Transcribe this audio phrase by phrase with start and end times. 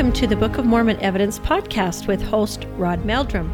[0.00, 3.52] Welcome to the Book of Mormon Evidence podcast with host Rod Meldrum.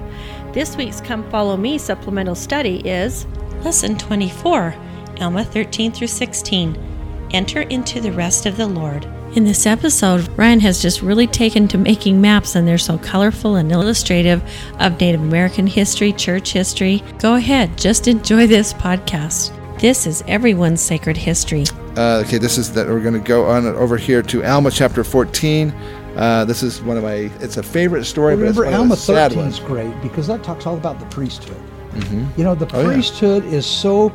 [0.52, 3.26] This week's Come Follow Me supplemental study is
[3.64, 4.72] Lesson 24,
[5.20, 7.28] Alma 13 through 16.
[7.32, 9.04] Enter into the rest of the Lord.
[9.34, 13.56] In this episode, Ryan has just really taken to making maps, and they're so colorful
[13.56, 14.40] and illustrative
[14.78, 17.02] of Native American history, church history.
[17.18, 19.50] Go ahead, just enjoy this podcast.
[19.80, 21.64] This is everyone's sacred history.
[21.96, 25.02] Uh, okay, this is that we're going to go on over here to Alma chapter
[25.02, 25.74] 14.
[26.16, 27.30] Uh, this is one of my.
[27.40, 29.54] It's a favorite story, Remember, but it's one Alma of the sad 13 ones.
[29.54, 31.56] is great because that talks all about the priesthood.
[31.94, 32.26] Mhm.
[32.38, 32.86] You know, the Oh, yeah.
[32.94, 34.12] priesthood is so.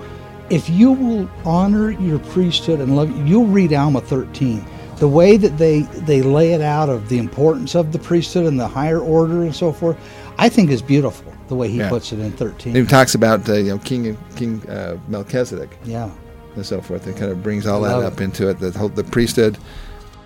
[0.49, 4.65] If you will honor your priesthood and love, you'll read Alma 13.
[4.97, 8.59] The way that they they lay it out of the importance of the priesthood and
[8.59, 9.95] the higher order and so forth,
[10.37, 11.31] I think is beautiful.
[11.47, 11.89] The way he Yeah.
[11.89, 12.73] puts it in 13.
[12.75, 16.09] He talks about uh, you know King King uh, Melchizedek yeah.
[16.55, 17.07] and so forth.
[17.07, 18.23] It kind of brings all that up it.
[18.23, 18.59] into it.
[18.59, 19.57] The whole the priesthood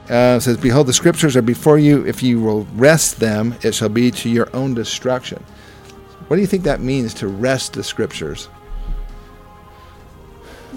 [0.10, 2.06] uh, says, "Behold, the scriptures are before you.
[2.06, 5.44] If you will wrest them, it shall be to your own destruction."
[6.28, 8.50] What do you think that means to wrest the scriptures?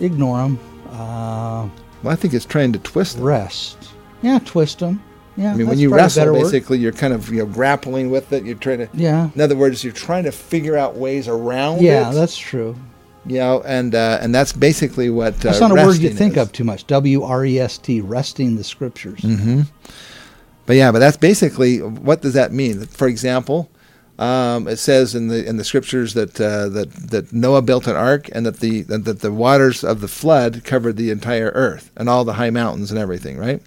[0.00, 0.58] Ignore them.
[0.91, 1.69] Uh,
[2.03, 3.25] Well, I think it's trying to twist them.
[3.25, 3.77] wrest.
[4.22, 5.03] Yeah, twist them.
[5.36, 5.53] Yeah.
[5.53, 6.42] I mean, when you wrestle, better word.
[6.42, 8.44] basically, you're kind of you know grappling with it.
[8.44, 8.88] You're trying to.
[8.92, 9.31] Yeah.
[9.34, 12.14] In other words, you're trying to figure out ways around Yeah, it.
[12.14, 12.77] that's true.
[13.27, 15.34] You know, and uh, and that's basically what.
[15.34, 16.42] Uh, That's not a word you think is.
[16.42, 16.86] of too much.
[16.86, 19.20] W R E S T, wresting the scriptures.
[19.20, 19.62] hmm
[20.66, 22.86] But yeah, but that's basically what does that mean?
[22.86, 23.70] For example,
[24.19, 27.97] um, it says in the in the scriptures that uh, that that Noah built an
[27.97, 32.08] ark and that the that the waters of the flood covered the entire earth and
[32.08, 33.60] all the high mountains and everything, right?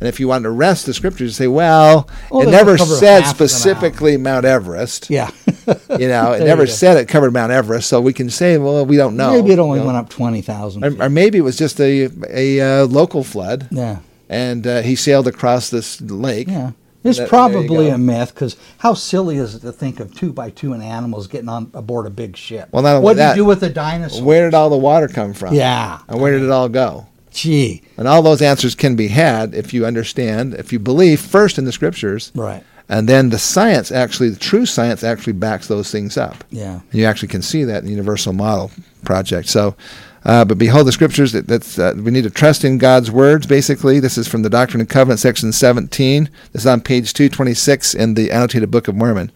[0.00, 3.32] And if you want to wrest the scriptures, say, well, Oh, it never said half
[3.32, 5.10] of the specifically Mount Everest.
[5.10, 5.30] Yeah.
[5.66, 8.96] You know, it never said it covered Mount Everest, so we can say, well, we
[8.96, 9.32] don't know.
[9.32, 9.92] Maybe it only you know?
[9.92, 11.00] went up 20,000 feet.
[11.00, 13.98] or, or maybe it was just a a uh, local flood, yeah.
[14.28, 16.46] and uh, he sailed across this lake.
[16.48, 16.72] Yeah.
[17.04, 20.50] It's That- probably a myth because how silly is it to think of two by
[20.50, 22.68] two and animals getting on aboard a big ship?
[22.72, 24.24] Well, not only what do you do with the dinosaur?
[24.24, 25.54] Where did all the water come from?
[25.54, 26.00] Yeah.
[26.08, 27.06] And where did it all go?
[27.38, 27.82] Gee.
[27.96, 31.64] And all those answers can be had if you understand, if you believe first in
[31.64, 32.64] the scriptures, Right.
[32.88, 36.42] and then the science actually, the true science actually backs those things up.
[36.50, 36.80] Yeah.
[36.90, 38.70] And you actually can see that in the Universal Model
[39.04, 39.48] Project.
[39.48, 39.76] So,
[40.24, 41.30] uh, but behold the scriptures.
[41.32, 43.46] That, that's uh, we need to trust in God's words.
[43.46, 46.28] Basically, this is from the Doctrine and Covenant, section seventeen.
[46.52, 49.30] This is on page two twenty six in the annotated Book of Mormon.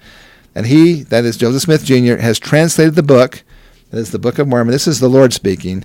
[0.54, 3.42] And he, that is Joseph Smith Jr., has translated the book.
[3.90, 4.72] That is the Book of Mormon.
[4.72, 5.84] This is the Lord speaking.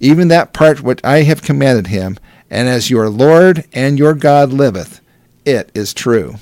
[0.00, 2.18] Even that part which I have commanded him,
[2.50, 5.00] and as your Lord and your God liveth,
[5.44, 6.36] it is true.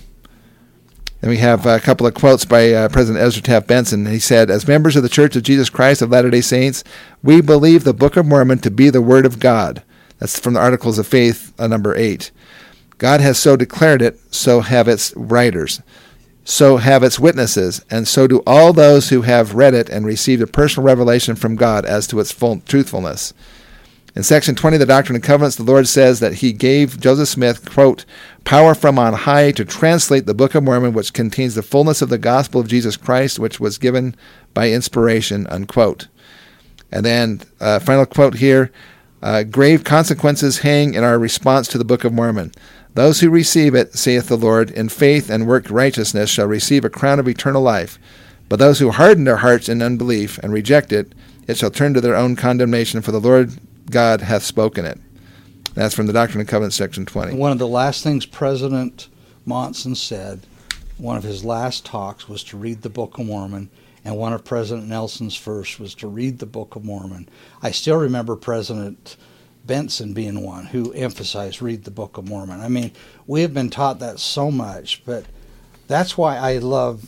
[1.20, 4.04] Then we have a couple of quotes by uh, President Ezra Taft Benson.
[4.04, 6.84] He said, As members of the Church of Jesus Christ of Latter day Saints,
[7.22, 9.82] we believe the Book of Mormon to be the Word of God.
[10.18, 12.30] That's from the Articles of Faith, uh, number 8.
[12.98, 15.80] God has so declared it, so have its writers,
[16.44, 20.42] so have its witnesses, and so do all those who have read it and received
[20.42, 23.32] a personal revelation from God as to its full truthfulness.
[24.14, 27.28] In section 20 of the Doctrine and Covenants, the Lord says that he gave Joseph
[27.28, 28.04] Smith, quote,
[28.44, 32.10] power from on high to translate the Book of Mormon, which contains the fullness of
[32.10, 34.14] the gospel of Jesus Christ, which was given
[34.52, 36.06] by inspiration, unquote.
[36.92, 38.70] And then, uh, final quote here
[39.20, 42.52] uh, grave consequences hang in our response to the Book of Mormon.
[42.94, 46.90] Those who receive it, saith the Lord, in faith and work righteousness shall receive a
[46.90, 47.98] crown of eternal life.
[48.48, 51.12] But those who harden their hearts in unbelief and reject it,
[51.48, 53.52] it shall turn to their own condemnation, for the Lord
[53.90, 55.00] God hath spoken it.
[55.74, 57.34] That's from the Doctrine and Covenants, section 20.
[57.34, 59.08] One of the last things President
[59.44, 60.46] Monson said,
[60.96, 63.70] one of his last talks, was to read the Book of Mormon.
[64.04, 67.28] And one of President Nelson's first was to read the Book of Mormon.
[67.62, 69.16] I still remember President
[69.66, 72.60] Benson being one who emphasized read the Book of Mormon.
[72.60, 72.92] I mean,
[73.26, 75.24] we have been taught that so much, but
[75.88, 77.06] that's why I love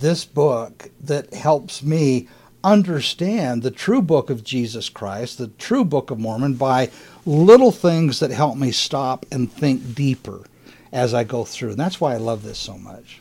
[0.00, 2.28] this book that helps me
[2.64, 6.90] understand the true book of Jesus Christ, the true book of Mormon, by
[7.24, 10.44] little things that help me stop and think deeper
[10.92, 11.70] as I go through.
[11.70, 13.20] And that's why I love this so much.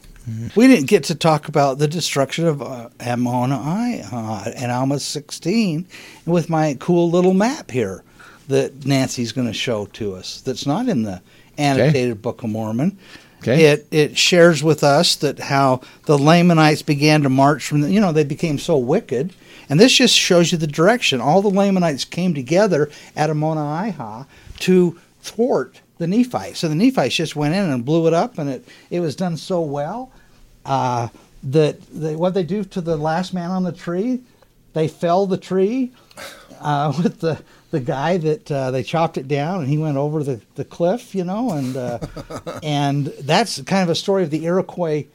[0.58, 5.88] We didn't get to talk about the destruction of uh, Ammoni uh, and Alma 16
[6.26, 8.04] with my cool little map here
[8.48, 11.22] that Nancy's going to show to us that's not in the
[11.58, 12.98] annotated Book of Mormon.
[13.40, 13.66] Okay.
[13.66, 18.02] It it shares with us that how the Lamanites began to march from the, you
[18.02, 19.34] know they became so wicked,
[19.70, 21.22] and this just shows you the direction.
[21.22, 24.26] All the Lamanites came together at Ammonihah
[24.60, 26.60] to thwart the Nephites.
[26.60, 29.38] So the Nephites just went in and blew it up, and it it was done
[29.38, 30.12] so well
[30.66, 31.10] uh,
[31.44, 34.22] that they, what they do to the last man on the tree,
[34.74, 35.92] they fell the tree
[36.60, 37.42] uh, with the
[37.72, 41.14] the guy that uh, they chopped it down and he went over the, the cliff,
[41.14, 42.00] you know, and uh,
[42.64, 45.06] and that's kind of a story of the Iroquois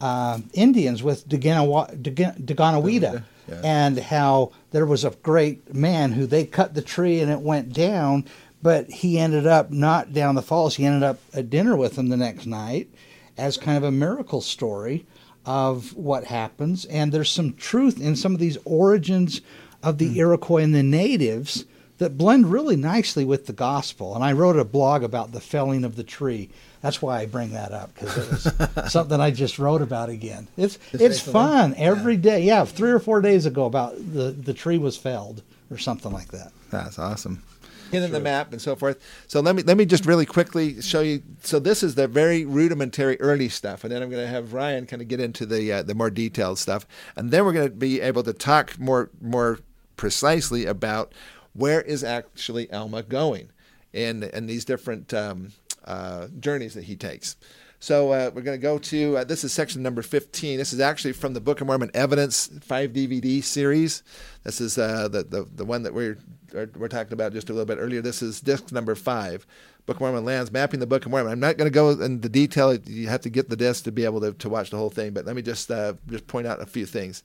[0.00, 3.60] uh, Indians with Daganoweda, yeah.
[3.64, 7.72] and how there was a great man who they cut the tree and it went
[7.72, 8.24] down,
[8.62, 10.76] but he ended up not down the falls.
[10.76, 12.88] He ended up at dinner with them the next night
[13.36, 15.06] as kind of a miracle story
[15.44, 16.84] of what happens.
[16.86, 19.40] And there's some truth in some of these origins
[19.82, 20.16] of the mm.
[20.16, 21.64] Iroquois and the natives
[21.98, 24.14] that blend really nicely with the gospel.
[24.14, 26.48] And I wrote a blog about the felling of the tree.
[26.80, 30.46] That's why I bring that up because it was something I just wrote about again.
[30.56, 32.20] It's it's fun every yeah.
[32.20, 32.42] day.
[32.42, 32.64] yeah.
[32.64, 36.52] three or four days ago about the the tree was felled or something like that.
[36.70, 37.42] That's awesome.
[37.90, 39.00] In the map and so forth.
[39.28, 41.22] So let me let me just really quickly show you.
[41.42, 44.86] So this is the very rudimentary early stuff, and then I'm going to have Ryan
[44.86, 46.86] kind of get into the uh, the more detailed stuff,
[47.16, 49.60] and then we're going to be able to talk more more
[49.96, 51.12] precisely about
[51.58, 53.50] where is actually Alma going
[53.92, 55.52] in in these different um,
[55.84, 57.36] uh, journeys that he takes.
[57.80, 60.58] So uh, we're going to go to uh, this is section number 15.
[60.58, 64.02] This is actually from the Book of Mormon Evidence 5 DVD series.
[64.42, 66.18] This is uh, the, the the one that we're
[66.52, 68.00] we're talking about just a little bit earlier.
[68.00, 69.46] This is disc number five.
[69.86, 71.32] Book of Mormon lands mapping the Book of Mormon.
[71.32, 72.74] I'm not going to go into detail.
[72.74, 75.12] You have to get the disc to be able to, to watch the whole thing.
[75.12, 77.22] But let me just uh, just point out a few things.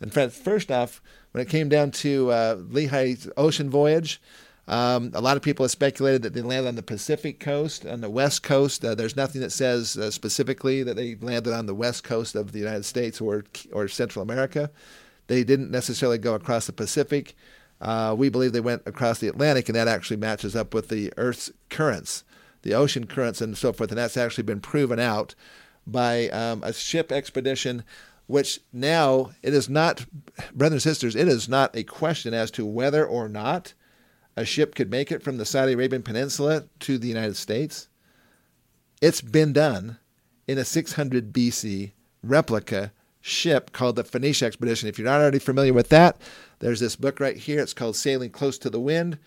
[0.00, 1.00] And first off,
[1.32, 4.20] when it came down to uh, Lehi's ocean voyage,
[4.68, 8.00] um, a lot of people have speculated that they landed on the Pacific coast, on
[8.00, 8.84] the west coast.
[8.84, 12.52] Uh, there's nothing that says uh, specifically that they landed on the west coast of
[12.52, 14.70] the United States or or Central America.
[15.26, 17.34] They didn't necessarily go across the Pacific.
[17.80, 21.12] Uh, we believe they went across the Atlantic, and that actually matches up with the
[21.16, 22.22] Earth's currents,
[22.62, 23.90] the ocean currents, and so forth.
[23.90, 25.34] And that's actually been proven out
[25.84, 27.82] by um, a ship expedition
[28.26, 30.06] which now it is not,
[30.54, 33.74] brothers and sisters, it is not a question as to whether or not
[34.36, 37.88] a ship could make it from the Saudi Arabian Peninsula to the United States.
[39.00, 39.98] It's been done
[40.46, 41.92] in a 600 BC
[42.22, 44.88] replica ship called the Phoenicia Expedition.
[44.88, 46.20] If you're not already familiar with that,
[46.58, 47.60] there's this book right here.
[47.60, 49.18] It's called Sailing Close to the Wind,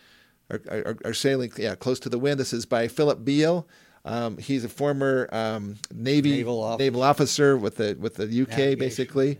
[0.49, 2.39] or, or, or Sailing, yeah, Close to the Wind.
[2.39, 3.67] This is by Philip Beale.
[4.05, 6.83] Um, he's a former um, Navy naval officer.
[6.83, 9.29] naval officer, with the with the UK, Navigation, basically.
[9.29, 9.35] Yeah.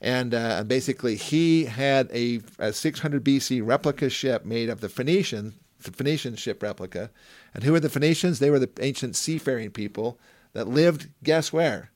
[0.00, 5.54] And uh, basically, he had a, a 600 BC replica ship made of the Phoenician
[5.82, 7.10] the Phoenician ship replica.
[7.54, 8.38] And who were the Phoenicians?
[8.38, 10.18] They were the ancient seafaring people
[10.52, 11.90] that lived, guess where?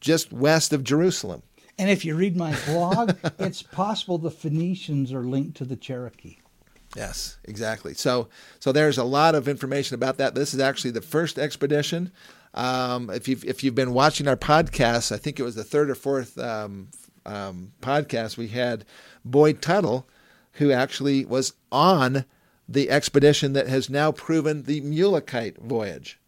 [0.00, 1.42] Just west of Jerusalem.
[1.78, 6.38] And if you read my blog, it's possible the Phoenicians are linked to the Cherokee.
[6.96, 7.94] Yes, exactly.
[7.94, 8.28] So,
[8.60, 10.34] so there's a lot of information about that.
[10.34, 12.12] This is actually the first expedition.
[12.54, 15.90] Um, if you've if you've been watching our podcast, I think it was the third
[15.90, 16.88] or fourth um,
[17.26, 18.84] um, podcast we had
[19.24, 20.06] Boyd Tuttle,
[20.52, 22.24] who actually was on
[22.68, 26.20] the expedition that has now proven the Mulekite voyage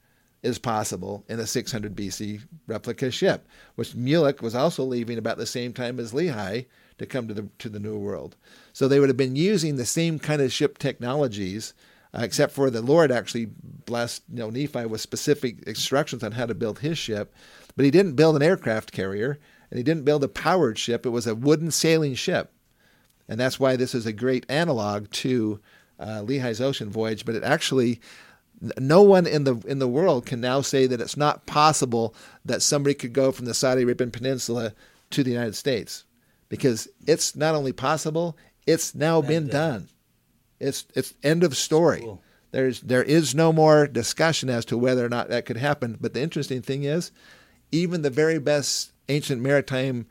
[0.43, 5.47] is possible in a 600 BC replica ship, which Mulek was also leaving about the
[5.47, 6.67] same time as Lehi
[6.99, 8.37] to come to the to the New World.
[8.77, 11.73] So they would have been using the same kind of ship technologies,
[12.13, 13.47] uh, except for the Lord actually
[13.87, 17.35] blessed you know Nephi with specific instructions on how to build his ship,
[17.75, 19.39] but he didn't build an aircraft carrier
[19.71, 21.07] and he didn't build a powered ship.
[21.07, 22.53] It was a wooden sailing ship,
[23.27, 25.59] and that's why this is a great analog to
[25.99, 27.25] uh, Lehi's ocean voyage.
[27.25, 27.99] But it actually
[28.79, 32.15] no one in the in the world can now say that it's not possible
[32.45, 34.75] that somebody could go from the Saudi Arabian Peninsula
[35.13, 36.05] to the United States
[36.51, 39.89] because it's not only possible, it's now and, been uh, done.
[40.59, 42.01] It's it's end of story.
[42.01, 42.23] Cool.
[42.51, 45.99] There's there is no more discussion as to whether or not that could happen.
[46.01, 47.13] But the interesting thing is,
[47.71, 50.07] even the very best ancient maritime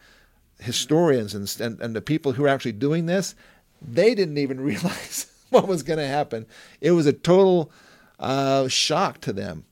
[0.59, 3.35] historians and and, and the people who are actually doing this,
[3.81, 6.45] they didn't even realize what was going to happen.
[6.81, 7.71] It was a total
[8.19, 9.65] uh, shock to them.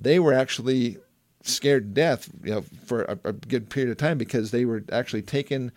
[0.00, 0.98] They were actually
[1.42, 4.84] scared to death, you know, for a, a good period of time because they were
[4.92, 5.72] actually taken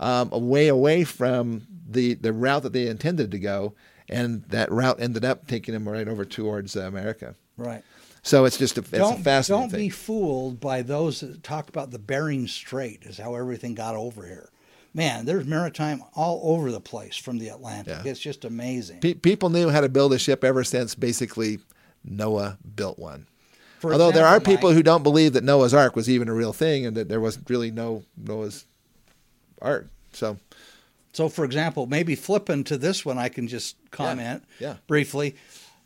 [0.00, 3.74] um, way away from the, the route that they intended to go,
[4.08, 7.36] and that route ended up taking them right over towards uh, America.
[7.56, 7.84] Right.
[8.22, 9.80] So it's just a, it's don't, a fascinating Don't thing.
[9.80, 14.26] be fooled by those that talk about the Bering Strait as how everything got over
[14.26, 14.50] here.
[14.92, 18.04] Man, there's maritime all over the place from the Atlantic.
[18.04, 18.10] Yeah.
[18.10, 19.00] It's just amazing.
[19.00, 21.60] Pe- people knew how to build a ship ever since basically
[22.04, 23.26] Noah built one.
[23.78, 26.28] For Although example, there are people Mike, who don't believe that Noah's Ark was even
[26.28, 28.66] a real thing and that there was really no Noah's
[29.60, 29.88] Ark.
[30.12, 30.38] So,
[31.12, 34.76] so for example, maybe flipping to this one, I can just comment yeah, yeah.
[34.86, 35.36] briefly.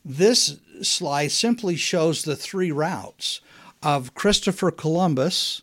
[0.05, 3.41] This slide simply shows the three routes
[3.83, 5.63] of Christopher Columbus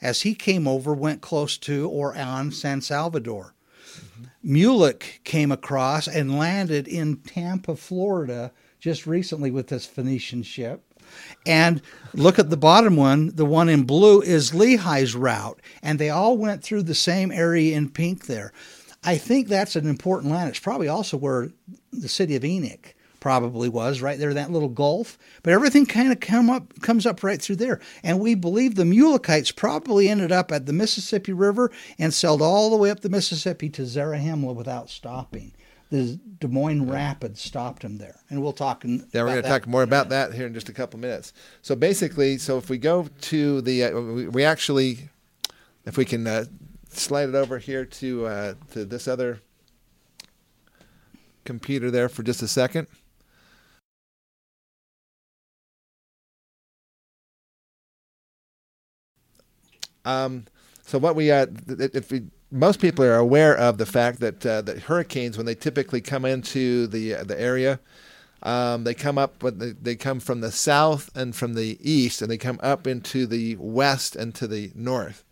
[0.00, 3.54] as he came over, went close to or on San Salvador.
[3.96, 4.56] Mm-hmm.
[4.56, 10.87] Mulek came across and landed in Tampa, Florida, just recently with this Phoenician ship.
[11.46, 11.82] And
[12.14, 15.60] look at the bottom one, the one in blue is Lehi's route.
[15.82, 18.52] And they all went through the same area in pink there.
[19.04, 20.50] I think that's an important land.
[20.50, 21.50] It's probably also where
[21.92, 26.20] the city of Enoch probably was right there that little gulf but everything kind of
[26.20, 30.52] come up comes up right through there and we believe the mulekites probably ended up
[30.52, 34.88] at the mississippi river and sailed all the way up the mississippi to zarahemla without
[34.88, 35.52] stopping
[35.90, 38.20] the des moines rapids stopped him there.
[38.28, 40.68] And we'll talk in, yeah we're going to talk more about that here in just
[40.68, 41.32] a couple minutes.
[41.62, 45.08] So basically so if we go to the uh, we, we, actually
[45.84, 46.44] if we can uh,
[46.88, 49.40] slide it over here to uh, to this other
[51.44, 52.86] computer there for just a second.
[60.04, 60.44] Um,
[60.82, 64.62] so what we uh, if we most people are aware of the fact that uh,
[64.62, 67.80] that hurricanes when they typically come into the uh, the area,
[68.42, 72.22] um, they come up but they, they come from the south and from the east
[72.22, 75.24] and they come up into the west and to the north.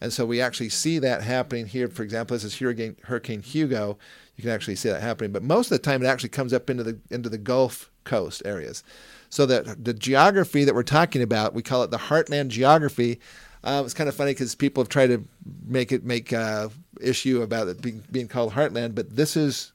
[0.00, 1.86] And so we actually see that happening here.
[1.88, 3.98] For example, this is Hurricane, Hurricane Hugo.
[4.36, 5.30] You can actually see that happening.
[5.30, 8.42] But most of the time, it actually comes up into the into the Gulf Coast
[8.44, 8.82] areas.
[9.28, 13.20] So that the geography that we're talking about, we call it the heartland geography.
[13.62, 15.24] Um, it's kind of funny because people have tried to
[15.66, 16.68] make it make uh,
[17.00, 19.72] issue about it being, being called Heartland, but this is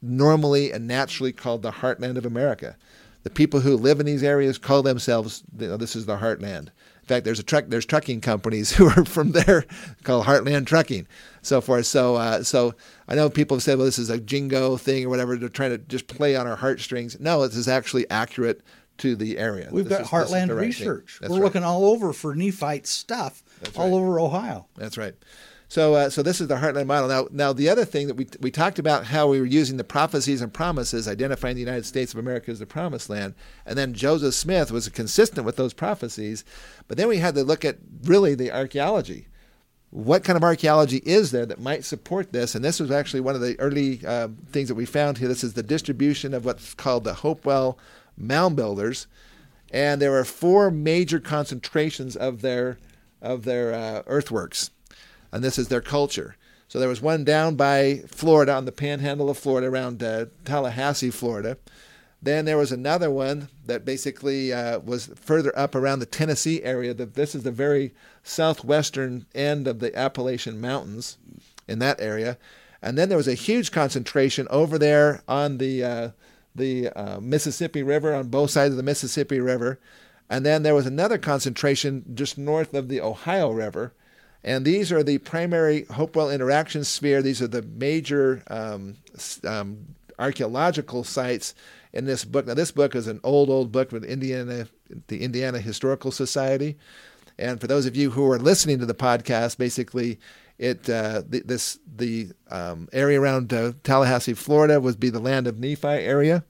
[0.00, 2.76] normally and naturally called the Heartland of America.
[3.24, 6.68] The people who live in these areas call themselves, you know, this is the Heartland.
[7.04, 9.64] In fact, there's a truck, there's trucking companies who are from there
[10.04, 11.06] called Heartland Trucking,
[11.42, 11.86] so forth.
[11.86, 12.74] So, uh, so
[13.08, 15.36] I know people have said, well, this is a jingo thing or whatever.
[15.36, 17.18] They're trying to just play on our heartstrings.
[17.18, 18.62] No, this is actually accurate
[18.98, 19.68] to the area.
[19.70, 21.20] We've this got is, Heartland Research.
[21.22, 21.42] We're right.
[21.42, 23.94] looking all over for Nephite stuff That's all right.
[23.94, 24.66] over Ohio.
[24.76, 25.14] That's right.
[25.68, 27.08] So, uh, so this is the Heartland model.
[27.08, 29.82] Now, now the other thing that we we talked about how we were using the
[29.82, 33.34] prophecies and promises, identifying the United States of America as the promised land,
[33.66, 36.44] and then Joseph Smith was consistent with those prophecies.
[36.86, 39.26] But then we had to look at really the archaeology.
[39.90, 42.54] What kind of archaeology is there that might support this?
[42.54, 45.28] And this was actually one of the early uh, things that we found here.
[45.28, 47.78] This is the distribution of what's called the Hopewell
[48.16, 49.06] mound builders,
[49.72, 52.78] and there were four major concentrations of their
[53.20, 54.70] of their uh, earthworks,
[55.32, 56.36] and this is their culture.
[56.68, 61.10] So there was one down by Florida on the panhandle of Florida, around uh, Tallahassee,
[61.10, 61.56] Florida.
[62.20, 66.94] Then there was another one that basically uh, was further up around the Tennessee area.
[66.94, 67.92] The, this is the very
[68.22, 71.18] southwestern end of the Appalachian Mountains
[71.68, 72.38] in that area.
[72.80, 76.08] And then there was a huge concentration over there on the uh,
[76.54, 79.80] the uh, Mississippi River on both sides of the Mississippi River.
[80.30, 83.92] And then there was another concentration just north of the Ohio River.
[84.42, 87.22] And these are the primary Hopewell interaction sphere.
[87.22, 88.96] These are the major um,
[89.44, 91.54] um, archaeological sites
[91.92, 92.46] in this book.
[92.46, 94.68] Now, this book is an old, old book with Indiana,
[95.08, 96.76] the Indiana Historical Society.
[97.38, 100.18] And for those of you who are listening to the podcast, basically,
[100.58, 105.46] it uh, the, this the um, area around uh, Tallahassee, Florida, would be the land
[105.46, 106.44] of Nephi area.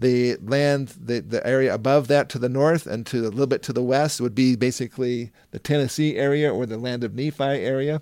[0.00, 3.64] The land, the, the area above that to the north and to a little bit
[3.64, 8.00] to the west would be basically the Tennessee area or the land of Nephi area.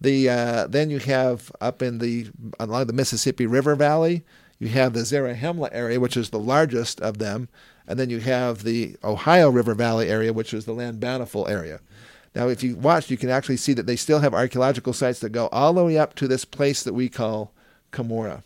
[0.00, 4.24] The uh, then you have up in the along the Mississippi River Valley,
[4.58, 7.48] you have the Zarahemla area, which is the largest of them,
[7.86, 11.80] and then you have the Ohio River Valley area, which is the land bountiful area.
[12.34, 15.30] Now, if you watch, you can actually see that they still have archaeological sites that
[15.30, 17.52] go all the way up to this place that we call
[17.92, 18.44] Cumorah.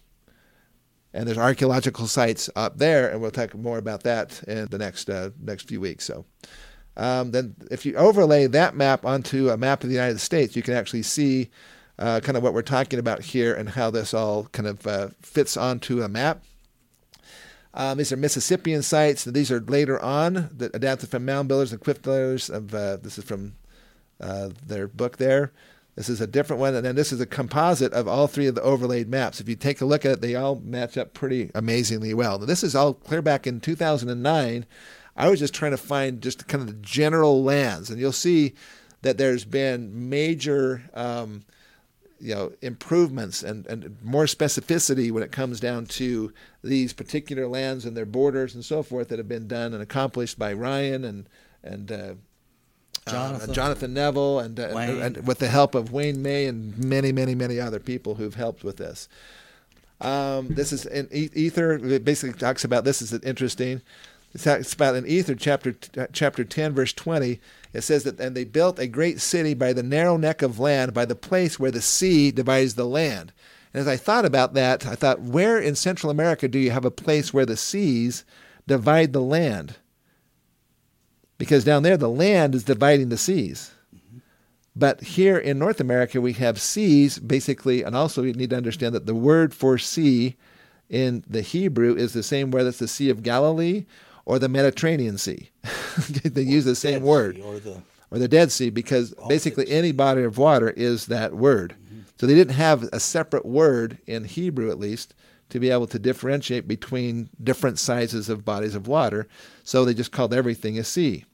[1.12, 5.08] And there's archaeological sites up there, and we'll talk more about that in the next
[5.08, 6.04] uh, next few weeks.
[6.04, 6.24] So,
[6.96, 10.62] um, then if you overlay that map onto a map of the United States, you
[10.62, 11.50] can actually see
[11.98, 15.08] uh, kind of what we're talking about here and how this all kind of uh,
[15.20, 16.42] fits onto a map.
[17.74, 19.24] Um, these are Mississippian sites.
[19.24, 22.48] These are later on that adapted from mound builders and cliff dwellers.
[22.48, 23.54] Of uh, this is from
[24.20, 25.52] uh, their book there.
[25.96, 28.56] This is a different one, and then this is a composite of all three of
[28.56, 29.40] the overlaid maps.
[29.40, 32.38] If you take a look at it, they all match up pretty amazingly well.
[32.38, 34.66] Now, this is all clear back in 2009.
[35.16, 38.54] I was just trying to find just kind of the general lands, and you'll see
[39.02, 41.44] that there's been major, um,
[42.18, 46.32] you know, improvements and, and more specificity when it comes down to
[46.64, 50.38] these particular lands and their borders and so forth that have been done and accomplished
[50.38, 51.28] by Ryan and
[51.62, 52.14] and uh,
[53.08, 57.12] Jonathan, uh, Jonathan Neville, and, uh, and, with the help of Wayne May and many,
[57.12, 59.08] many, many other people who've helped with this.
[60.00, 61.74] Um, this is in Ether.
[61.74, 63.82] It basically talks about this is interesting.
[64.34, 65.76] It's about in Ether chapter
[66.12, 67.40] chapter 10 verse 20.
[67.72, 70.92] It says that and they built a great city by the narrow neck of land
[70.92, 73.32] by the place where the sea divides the land.
[73.72, 76.84] And as I thought about that, I thought where in Central America do you have
[76.84, 78.24] a place where the seas
[78.66, 79.76] divide the land?
[81.38, 83.72] Because down there the land is dividing the seas.
[84.76, 88.94] But here in North America, we have seas basically, and also you need to understand
[88.94, 90.36] that the word for sea
[90.90, 93.84] in the Hebrew is the same word as the Sea of Galilee
[94.24, 95.50] or the Mediterranean Sea.
[96.24, 97.40] they use the same Dead word.
[97.40, 101.34] Or the Or the Dead Sea, because oh, basically any body of water is that
[101.34, 101.74] word.
[101.84, 102.00] Mm-hmm.
[102.18, 105.14] So they didn't have a separate word in Hebrew, at least,
[105.54, 109.28] to be able to differentiate between different sizes of bodies of water.
[109.62, 111.26] So they just called everything a sea.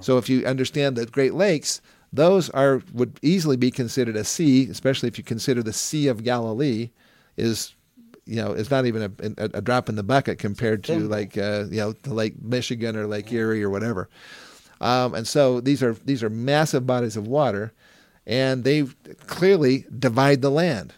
[0.00, 1.80] So if you understand the Great Lakes,
[2.12, 6.24] those are would easily be considered a sea, especially if you consider the Sea of
[6.24, 6.90] Galilee
[7.36, 7.76] is
[8.26, 11.38] you know is not even a, a, a drop in the bucket compared to like
[11.38, 14.08] uh, you know the Lake Michigan or Lake Erie or whatever.
[14.80, 17.72] Um, and so these are these are massive bodies of water,
[18.26, 18.86] and they
[19.28, 20.94] clearly divide the land.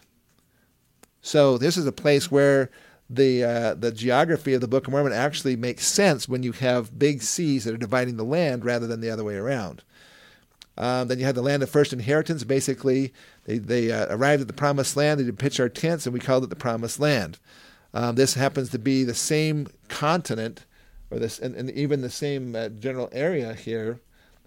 [1.23, 2.71] So this is a place where
[3.09, 6.99] the uh, the geography of the Book of Mormon actually makes sense when you have
[6.99, 9.83] big seas that are dividing the land rather than the other way around.
[10.79, 12.45] Um, then you have the land of first inheritance.
[12.45, 13.13] Basically,
[13.45, 15.21] they, they uh, arrived at the promised land.
[15.21, 17.39] They did pitch our tents, and we called it the promised land.
[17.93, 20.65] Um, this happens to be the same continent,
[21.11, 24.01] or this, and, and even the same uh, general area here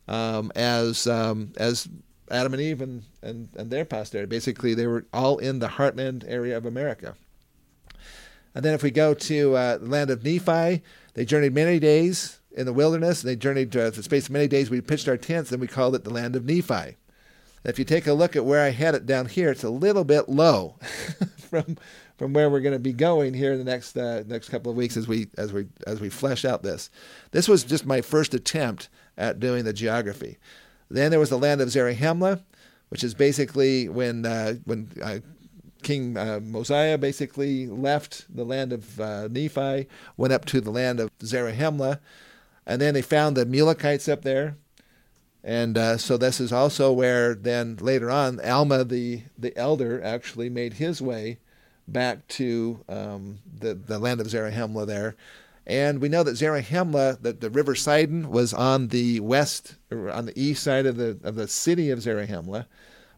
[0.08, 1.88] um, as um, as
[2.32, 4.30] Adam and Eve and, and, and their posterity.
[4.30, 7.16] Basically, they were all in the heartland area of America.
[8.56, 12.40] And then if we go to uh, the land of Nephi, they journeyed many days
[12.52, 13.24] in the wilderness.
[13.24, 14.70] And they journeyed uh, for the space of many days.
[14.70, 16.98] We pitched our tents, and we called it the land of Nephi.
[17.66, 20.04] If you take a look at where I had it down here, it's a little
[20.04, 20.76] bit low
[21.38, 21.78] from
[22.18, 24.78] from where we're going to be going here in the next uh, next couple of
[24.78, 26.90] weeks as we as we as we flesh out this.
[27.32, 30.38] This was just my first attempt at doing the geography.
[30.94, 32.44] Then there was the land of Zarahemla,
[32.90, 35.20] which is basically when uh, when uh,
[35.82, 41.00] King uh, Mosiah basically left the land of uh, Nephi, went up to the land
[41.00, 42.00] of Zarahemla,
[42.68, 44.56] and then they found the Mulekites up there.
[45.44, 50.50] And uh, so this is also where then later on Alma the the elder actually
[50.50, 51.40] made his way
[51.88, 55.16] back to um, the the land of Zarahemla there,
[55.66, 60.26] and we know that Zarahemla, that the river Sidon was on the west or on
[60.26, 62.66] the east side of the of the city of Zarahemla,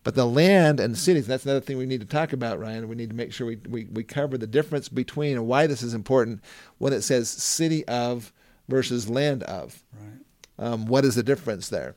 [0.05, 2.87] but the land and cities, that's another thing we need to talk about, Ryan.
[2.87, 5.81] We need to make sure we, we, we cover the difference between and why this
[5.81, 6.43] is important
[6.77, 8.31] when it says city of
[8.67, 9.83] versus land of.
[9.99, 10.67] right.
[10.67, 11.95] Um, what is the difference there?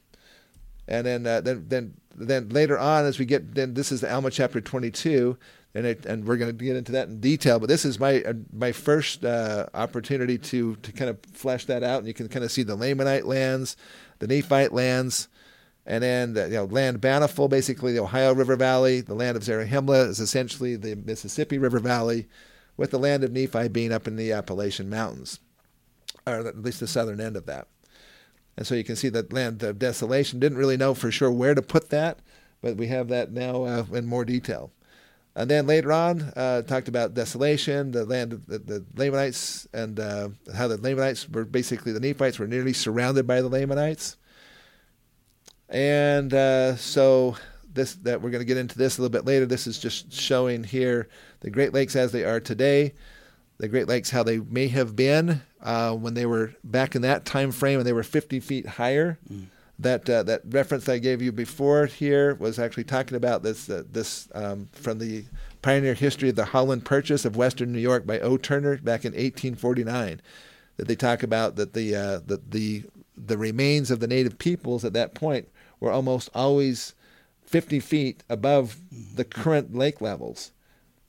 [0.88, 4.10] And then, uh, then, then, then later on, as we get, then this is the
[4.10, 5.36] Alma chapter 22,
[5.74, 7.58] and it, and we're going to get into that in detail.
[7.58, 11.82] But this is my uh, my first uh, opportunity to to kind of flesh that
[11.82, 13.76] out, and you can kind of see the Lamanite lands,
[14.18, 15.28] the Nephite lands,
[15.86, 19.00] and then the, you know land bountiful, basically the Ohio River Valley.
[19.00, 22.28] The land of Zarahemla is essentially the Mississippi River Valley,
[22.76, 25.40] with the land of Nephi being up in the Appalachian Mountains,
[26.26, 27.68] or at least the southern end of that.
[28.56, 30.40] And so you can see that land of desolation.
[30.40, 32.18] Didn't really know for sure where to put that,
[32.60, 34.72] but we have that now uh, in more detail.
[35.38, 40.00] And then later on, uh, talked about desolation, the land of the, the Lamanites, and
[40.00, 44.16] uh, how the Lamanites were basically the Nephites were nearly surrounded by the Lamanites.
[45.68, 47.36] And uh, so
[47.72, 49.46] this that we're going to get into this a little bit later.
[49.46, 52.94] This is just showing here the Great Lakes as they are today,
[53.58, 57.24] the Great Lakes how they may have been uh, when they were back in that
[57.24, 59.20] time frame when they were 50 feet higher.
[59.80, 63.84] That uh, that reference I gave you before here was actually talking about this uh,
[63.90, 65.24] this um, from the
[65.62, 68.36] pioneer history of the Holland Purchase of Western New York by O.
[68.36, 70.20] Turner back in 1849.
[70.76, 72.84] That they talk about that the uh, the the
[73.16, 75.48] the remains of the native peoples at that point
[75.80, 76.94] were almost always
[77.44, 80.52] 50 feet above the current lake levels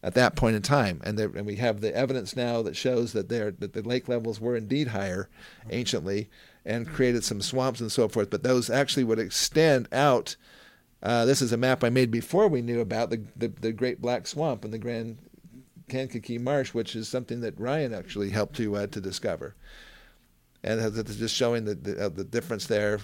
[0.01, 3.11] at that point in time, and, there, and we have the evidence now that shows
[3.11, 5.29] that there that the lake levels were indeed higher
[5.69, 6.29] anciently,
[6.69, 8.29] and created some swamps and so forth.
[8.29, 10.35] But those actually would extend out.
[11.01, 14.01] Uh, this is a map I made before we knew about the, the the Great
[14.01, 15.17] Black Swamp and the Grand
[15.89, 19.55] Kankakee Marsh, which is something that Ryan actually helped to uh, to discover,
[20.63, 22.99] and it's just showing the the, uh, the difference there.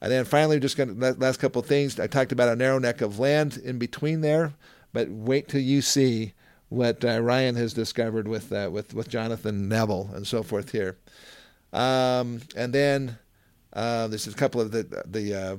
[0.00, 1.98] And then finally, just going last couple of things.
[1.98, 4.54] I talked about a narrow neck of land in between there,
[4.92, 6.34] but wait till you see
[6.68, 10.96] what uh, Ryan has discovered with uh, with with Jonathan Neville and so forth here.
[11.72, 13.18] Um, and then
[13.72, 15.56] uh, there's a couple of the the uh,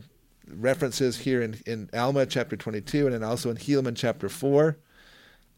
[0.48, 4.78] references here in, in Alma chapter 22, and then also in Helaman chapter 4,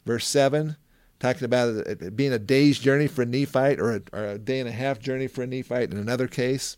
[0.05, 0.75] verse 7,
[1.19, 4.59] talking about it being a day's journey for a Nephite or a, or a day
[4.59, 6.77] and a half journey for a Nephite in another case.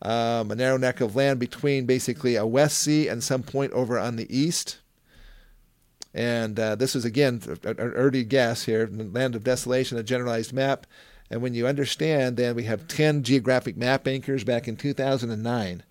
[0.00, 3.98] Um, a narrow neck of land between basically a West Sea and some point over
[3.98, 4.78] on the east.
[6.14, 10.52] And uh, this is again an early guess here, the land of desolation, a generalized
[10.52, 10.86] map.
[11.30, 15.82] And when you understand, then we have 10 geographic map anchors back in 2009.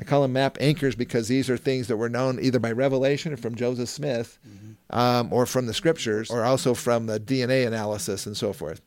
[0.00, 3.34] I call them map anchors because these are things that were known either by revelation
[3.36, 4.96] from Joseph Smith mm-hmm.
[4.96, 8.80] um, or from the scriptures or also from the DNA analysis and so forth.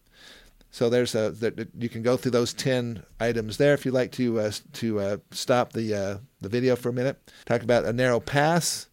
[0.72, 4.14] So there's a that you can go through those ten items there if you'd like
[4.14, 7.20] to uh, to uh, stop the uh, the video for a minute.
[7.46, 8.88] Talk about a narrow pass,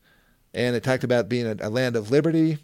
[0.52, 2.58] and it talked about being a, a land of liberty.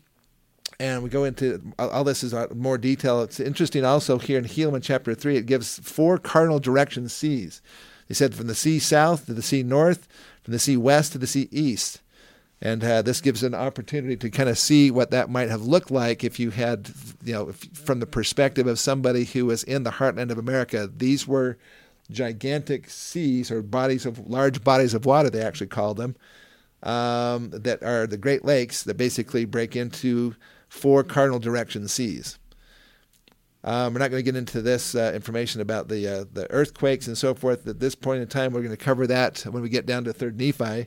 [0.80, 3.22] And we go into all this is more detail.
[3.22, 5.36] It's interesting also here in Helaman chapter three.
[5.36, 7.62] It gives four cardinal direction seas.
[8.08, 10.08] He said from the sea south to the sea north,
[10.42, 12.00] from the sea west to the sea east.
[12.60, 15.90] And uh, this gives an opportunity to kind of see what that might have looked
[15.90, 16.90] like if you had,
[17.22, 20.90] you know, if, from the perspective of somebody who was in the heartland of America.
[20.94, 21.58] These were
[22.10, 26.16] gigantic seas or bodies of large bodies of water, they actually called them,
[26.82, 30.34] um, that are the Great Lakes that basically break into
[30.74, 32.38] four cardinal direction seas.
[33.62, 37.06] Um, we're not going to get into this uh, information about the uh, the earthquakes
[37.06, 38.52] and so forth at this point in time.
[38.52, 40.86] We're going to cover that when we get down to Third Nephi.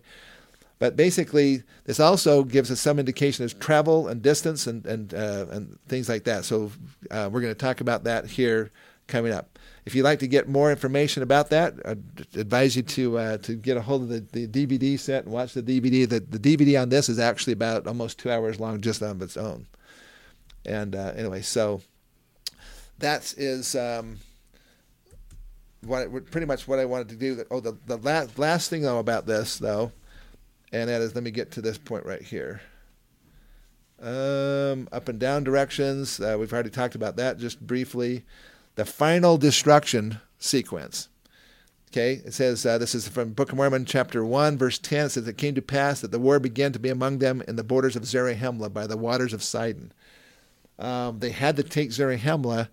[0.80, 5.45] But basically, this also gives us some indication of travel and distance and and uh,
[5.50, 6.45] and things like that.
[6.45, 6.71] So
[7.10, 8.71] uh, we're going to talk about that here
[9.08, 9.57] coming up.
[9.88, 12.04] If you'd like to get more information about that, I'd
[12.36, 15.54] advise you to uh, to get a hold of the, the DVD set and watch
[15.54, 16.08] the DVD.
[16.08, 19.38] The, the DVD on this is actually about almost two hours long just on its
[19.38, 19.65] own.
[20.65, 21.80] And uh, anyway, so
[23.00, 24.17] that is um,
[25.86, 27.45] what pretty much what I wanted to do.
[27.50, 29.93] Oh, the the last last thing though about this though,
[30.73, 32.60] and that is let me get to this point right here.
[34.02, 36.19] Um, up and down directions.
[36.19, 38.26] Uh, we've already talked about that just briefly.
[38.78, 41.10] The final destruction sequence.
[41.92, 45.06] Okay, it says uh, this is from Book of Mormon, chapter 1, verse 10.
[45.06, 47.58] It says, It came to pass that the war began to be among them in
[47.58, 49.92] the borders of Zarahemla by the waters of Sidon
[50.80, 52.70] um, they had to take Zarahemla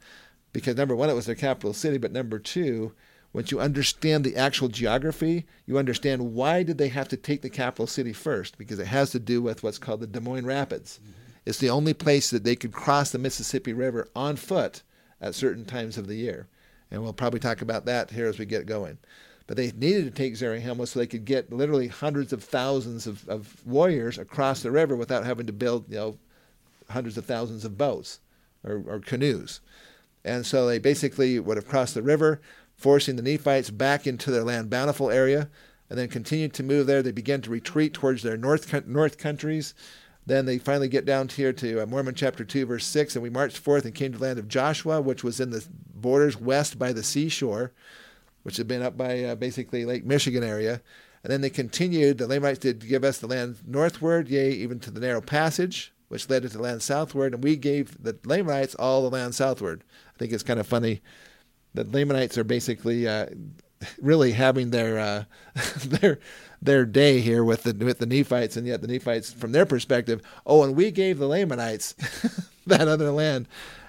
[0.53, 2.93] because number one, it was their capital city, but number two,
[3.33, 7.51] once you understand the actual geography, you understand why did they have to take the
[7.51, 8.57] capital city first?
[8.57, 11.01] Because it has to do with what's called the Des Moines Rapids.
[11.03, 11.13] Mm-hmm.
[11.47, 14.83] It's the only place that they could cross the Mississippi River on foot
[15.25, 16.47] at certain times of the year.
[16.91, 18.99] And we'll probably talk about that here as we get going.
[19.47, 23.27] But they needed to take Zarahemla so they could get literally hundreds of thousands of,
[23.29, 26.19] of warriors across the river without having to build, you know,
[26.91, 28.21] hundreds of thousands of boats
[28.63, 29.61] or, or canoes.
[30.25, 32.41] And so they basically would have crossed the river,
[32.77, 35.49] forcing the Nephites back into their land bountiful area,
[35.89, 37.03] and then continued to move there.
[37.03, 39.75] They began to retreat towards their north north countries.
[40.27, 43.31] Then they finally get down here to uh, Mormon chapter 2, verse 6, and we
[43.31, 46.79] marched forth and came to the land of Joshua, which was in the borders west
[46.79, 47.73] by the seashore,
[48.43, 50.81] which had been up by uh, basically Lake Michigan area.
[51.23, 54.91] And then they continued, the Lamanites did give us the land northward, yea, even to
[54.91, 59.11] the narrow passage, which led to land southward, and we gave the Lamanites all the
[59.11, 59.85] land southward.
[60.15, 61.03] I think it's kind of funny
[61.75, 63.27] that Lamanites are basically uh,
[64.01, 65.25] really having their uh,
[65.85, 66.19] their
[66.61, 70.23] their day here with the with the Nephites, and yet the Nephites, from their perspective,
[70.47, 71.95] oh, and we gave the Lamanites
[72.67, 73.47] that other land.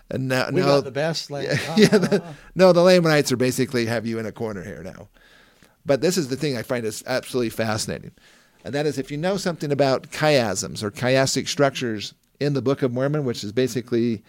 [0.09, 1.47] And now, we got the best land.
[1.47, 5.07] Yeah, yeah the, no, the Lamanites are basically have you in a corner here now.
[5.83, 8.11] But this is the thing I find is absolutely fascinating
[8.65, 12.81] and that is if you know something about chiasms or chiastic structures in the Book
[12.81, 14.23] of Mormon, which is basically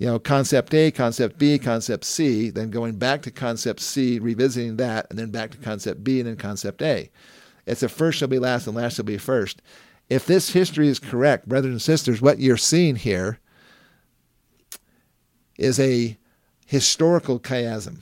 [0.00, 4.78] you know, concept A, concept B, concept C, then going back to concept C, revisiting
[4.78, 7.10] that, and then back to concept B and then concept A.
[7.66, 9.60] It's a first shall be last and last shall be first.
[10.08, 13.40] If this history is correct, brothers and sisters, what you're seeing here
[15.58, 16.16] is a
[16.64, 17.98] historical chiasm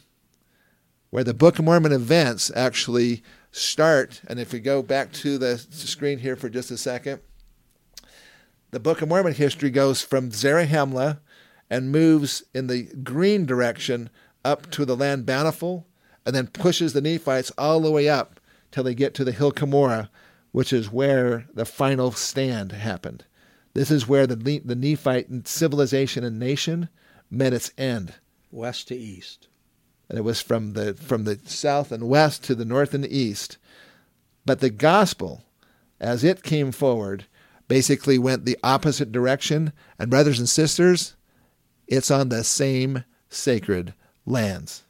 [1.10, 5.58] where the Book of Mormon events actually start, and if we go back to the
[5.58, 7.18] screen here for just a second,
[8.70, 11.18] the Book of Mormon history goes from Zarahemla
[11.70, 14.10] and moves in the green direction
[14.44, 15.86] up to the land bountiful,
[16.24, 19.52] and then pushes the Nephites all the way up till they get to the hill
[19.52, 20.08] Cumorah,
[20.52, 23.24] which is where the final stand happened.
[23.74, 26.88] This is where the, the Nephite civilization and nation
[27.30, 28.14] met its end.
[28.50, 29.48] West to east
[30.08, 33.16] and it was from the from the south and west to the north and the
[33.16, 33.58] east.
[34.44, 35.44] But the gospel,
[36.00, 37.26] as it came forward,
[37.66, 39.72] basically went the opposite direction.
[39.98, 41.14] And brothers and sisters,
[41.88, 43.94] it's on the same sacred
[44.26, 44.82] lands.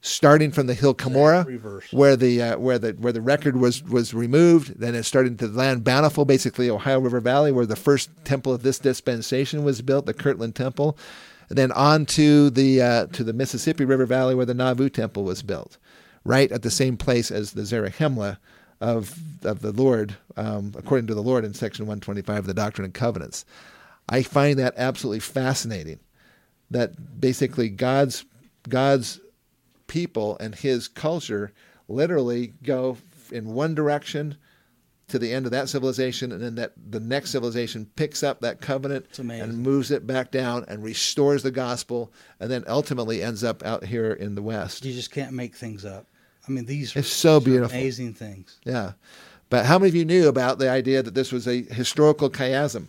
[0.00, 1.44] starting from the hill Cumorah,
[1.92, 4.78] where the uh, where the where the record was was removed.
[4.78, 8.62] Then it started to land bountiful, basically Ohio River Valley, where the first temple of
[8.62, 10.96] this dispensation was built, the Kirtland Temple.
[11.48, 15.24] And then on to the uh, to the Mississippi River Valley, where the Nauvoo Temple
[15.24, 15.78] was built,
[16.24, 18.38] right at the same place as the Zarahemla
[18.80, 22.84] of of the Lord, um, according to the Lord in section 125 of the Doctrine
[22.84, 23.44] and Covenants.
[24.08, 26.00] I find that absolutely fascinating.
[26.70, 28.24] That basically God's
[28.68, 29.20] God's
[29.86, 31.52] people and his culture
[31.88, 32.98] literally go
[33.32, 34.36] in one direction
[35.08, 38.60] to the end of that civilization and then that the next civilization picks up that
[38.60, 43.64] covenant and moves it back down and restores the gospel and then ultimately ends up
[43.64, 46.06] out here in the west You just can't make things up.
[46.46, 47.74] I mean, these It's so are beautiful.
[47.78, 48.58] amazing things.
[48.64, 48.92] yeah
[49.48, 52.88] but how many of you knew about the idea that this was a historical chiasm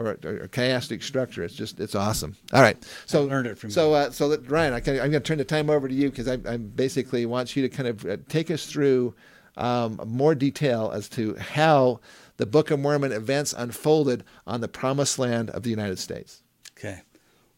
[0.00, 3.46] or a, or a chiastic structure it's just it's awesome all right so I learned
[3.46, 5.70] it from so uh, so that, ryan I can, i'm going to turn the time
[5.70, 8.66] over to you because I, I basically want you to kind of uh, take us
[8.66, 9.14] through
[9.56, 12.00] um, more detail as to how
[12.36, 16.42] the book of mormon events unfolded on the promised land of the united states
[16.80, 17.02] Okay.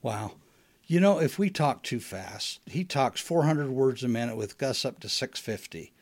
[0.02, 0.32] Wow.
[0.86, 4.84] You know, if we talk too fast, he talks 400 words a minute with Gus
[4.84, 5.92] up to 650.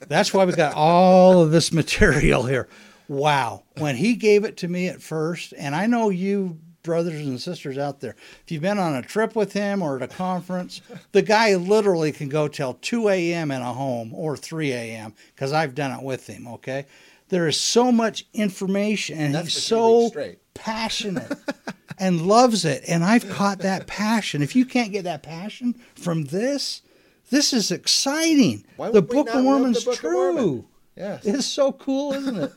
[0.08, 2.68] That's why we got all of this material here.
[3.10, 3.64] Wow.
[3.78, 7.76] When he gave it to me at first, and I know you brothers and sisters
[7.76, 11.20] out there, if you've been on a trip with him or at a conference, the
[11.20, 13.50] guy literally can go till 2 a.m.
[13.50, 15.12] in a home or 3 a.m.
[15.34, 16.86] because I've done it with him, okay?
[17.30, 21.36] There is so much information, and That's he's for three weeks so passionate
[21.98, 22.84] and loves it.
[22.86, 24.40] And I've caught that passion.
[24.40, 26.82] If you can't get that passion from this,
[27.30, 28.64] this is exciting.
[28.78, 30.12] The Book of Mormon's Book of true.
[30.12, 30.64] Mormon?
[30.96, 31.24] Yes.
[31.24, 32.52] It's so cool, isn't it?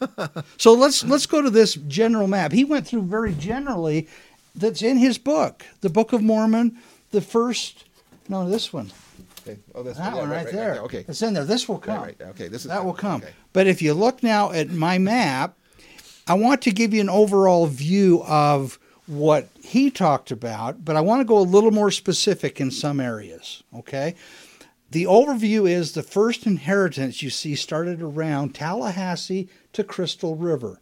[0.58, 2.52] so let's let's go to this general map.
[2.52, 4.08] He went through very generally
[4.56, 6.78] that's in his book, the Book of Mormon,
[7.12, 7.86] the first
[8.30, 8.92] no, this one.
[9.42, 9.60] okay.
[9.76, 10.80] oh, that's That yeah, one right, there.
[10.84, 11.46] okay It's in there.
[11.46, 12.02] This will come.
[12.02, 12.30] right, right.
[12.30, 13.22] Okay, this is that will come.
[13.22, 13.34] okay.
[13.54, 15.58] But if you look now at my map,
[16.28, 21.02] I want to give you an overall view of what he talked about, but I
[21.02, 23.62] want to go a little more specific in some areas.
[23.76, 24.16] Okay.
[24.94, 30.80] The overview is the first inheritance you see started around Tallahassee to Crystal River.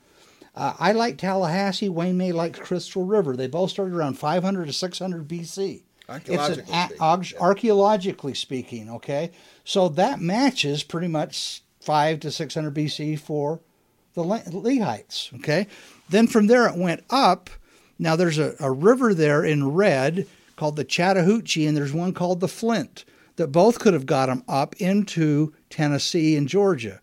[0.54, 1.88] Uh, I like Tallahassee.
[1.88, 3.38] Wayne May likes Crystal River.
[3.38, 5.84] They both started around 500 to 600 BC.
[6.10, 7.40] It's an Archaeologically a- speaking, yeah.
[7.42, 9.32] archaeologically speaking, okay?
[9.64, 13.62] So that matches pretty much 5 to 600 BC for
[14.14, 15.68] the Le- Lehites, okay?
[16.10, 17.50] Then from there it went up.
[17.98, 22.42] Now there's a, a river there in red called the Chattahoochee, and there's one called
[22.42, 23.06] the Flint
[23.42, 27.02] that both could have got them up into Tennessee and Georgia.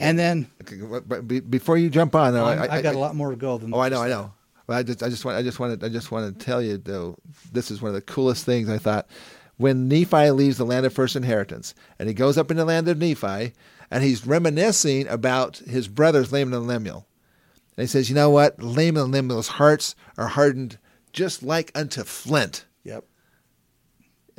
[0.00, 3.30] And then Okay, but- before you jump on, though, um, I, got a lot more
[3.30, 4.32] to go than Oh, I know, I know.
[4.66, 6.78] But I just, I just want, I just wanted, I just want to tell you
[6.78, 7.16] though,
[7.52, 9.06] this is one of the coolest things I thought.
[9.58, 12.88] When Nephi leaves the land of first inheritance, and he goes up in the land
[12.88, 13.52] of Nephi,
[13.90, 17.06] and he's reminiscing about his brothers Laman and Lemuel,
[17.76, 18.60] and he says, "You know what?
[18.62, 20.78] Laman and Lemuel's hearts are hardened,
[21.12, 23.04] just like unto flint." Yep.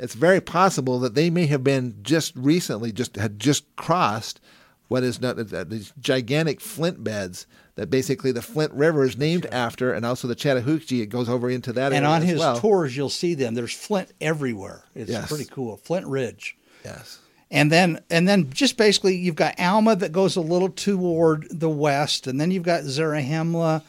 [0.04, 4.40] It's very possible that they may have been just recently, just had just crossed
[4.88, 9.46] what is as uh, these gigantic flint beds that basically the Flint River is named
[9.46, 11.00] after, and also the Chattahoochee.
[11.00, 12.60] It goes over into that And on his well.
[12.60, 13.54] tours, you'll see them.
[13.54, 14.84] There's flint everywhere.
[14.94, 15.28] It's Yes.
[15.28, 15.78] pretty cool.
[15.78, 16.56] Flint Ridge.
[16.84, 17.18] Yes.
[17.50, 21.68] And then and then just basically you've got Alma that goes a little toward the
[21.70, 23.82] west, and then you've got Zarahemla,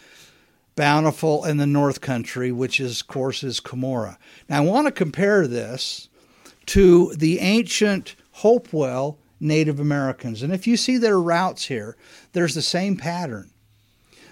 [0.76, 4.18] Bountiful, and the North Country, which is of course is Cumorah.
[4.50, 6.10] Now I want to compare this
[6.68, 10.44] to the ancient Hopewell Native Americans.
[10.44, 11.96] And if you see their routes here,
[12.34, 13.52] there's the same pattern.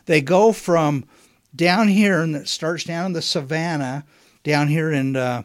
[0.05, 1.05] They go from
[1.55, 4.05] down here, and it starts down in the savannah,
[4.43, 5.43] down here in uh,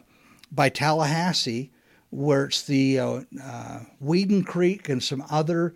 [0.51, 1.71] by Tallahassee,
[2.09, 5.75] where it's the uh, uh, Whedon Creek and some other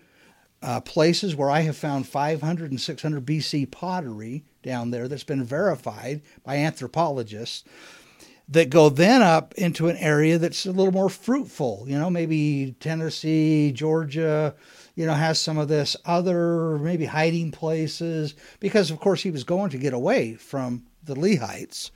[0.61, 5.43] uh, places where I have found 500 and 600 BC pottery down there that's been
[5.43, 7.63] verified by anthropologists
[8.49, 11.85] that go then up into an area that's a little more fruitful.
[11.87, 14.55] You know, maybe Tennessee, Georgia,
[14.95, 19.43] you know, has some of this other maybe hiding places because, of course, he was
[19.43, 21.91] going to get away from the Lehites.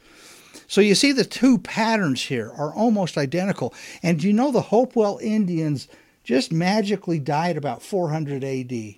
[0.67, 3.73] So you see the two patterns here are almost identical.
[4.01, 5.87] And you know the Hopewell Indians
[6.23, 8.95] just magically died about 400 AD?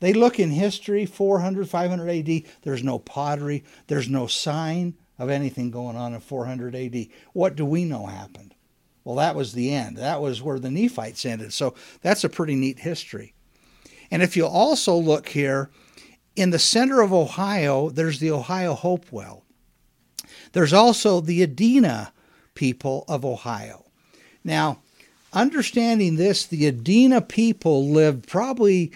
[0.00, 2.42] They look in history 400, 500 AD.
[2.62, 7.06] There's no pottery, there's no sign of anything going on in 400 AD.
[7.32, 8.54] What do we know happened?
[9.04, 9.96] Well, that was the end.
[9.96, 11.52] That was where the Nephites ended.
[11.52, 13.34] So that's a pretty neat history.
[14.10, 15.70] And if you also look here,
[16.36, 19.44] in the center of Ohio, there's the Ohio Hopewell.
[20.52, 22.12] There's also the Adena
[22.54, 23.86] people of Ohio.
[24.44, 24.80] Now,
[25.32, 28.92] understanding this, the Adena people lived probably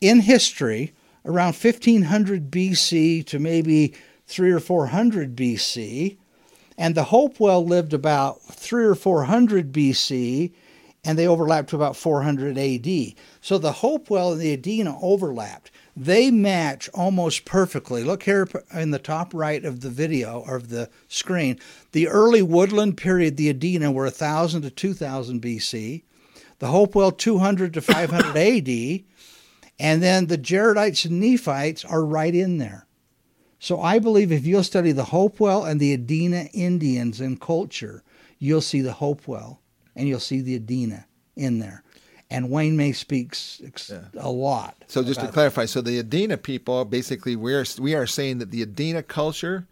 [0.00, 0.92] in history
[1.24, 3.94] around 1500 BC to maybe
[4.26, 6.16] three or 400 BC.
[6.78, 10.52] And the Hopewell lived about three or 400 BC,
[11.04, 13.14] and they overlapped to about 400 AD.
[13.40, 15.70] So the Hopewell and the Adena overlapped.
[15.96, 18.04] They match almost perfectly.
[18.04, 21.58] Look here in the top right of the video of the screen.
[21.92, 26.02] The early woodland period, the Adena, were 1000 to 2000 BC.
[26.58, 29.04] The Hopewell 200 to 500 AD.
[29.78, 32.86] And then the Jaredites and Nephites are right in there.
[33.58, 38.02] So I believe if you'll study the Hopewell and the Adena Indians and culture,
[38.38, 39.60] you'll see the Hopewell
[39.94, 41.04] and you'll see the Adena
[41.36, 41.82] in there
[42.30, 44.00] and Wayne May speaks ex- yeah.
[44.18, 44.76] a lot.
[44.88, 45.68] So just to clarify, that.
[45.68, 49.66] so the Adena people basically we are we are saying that the Adena culture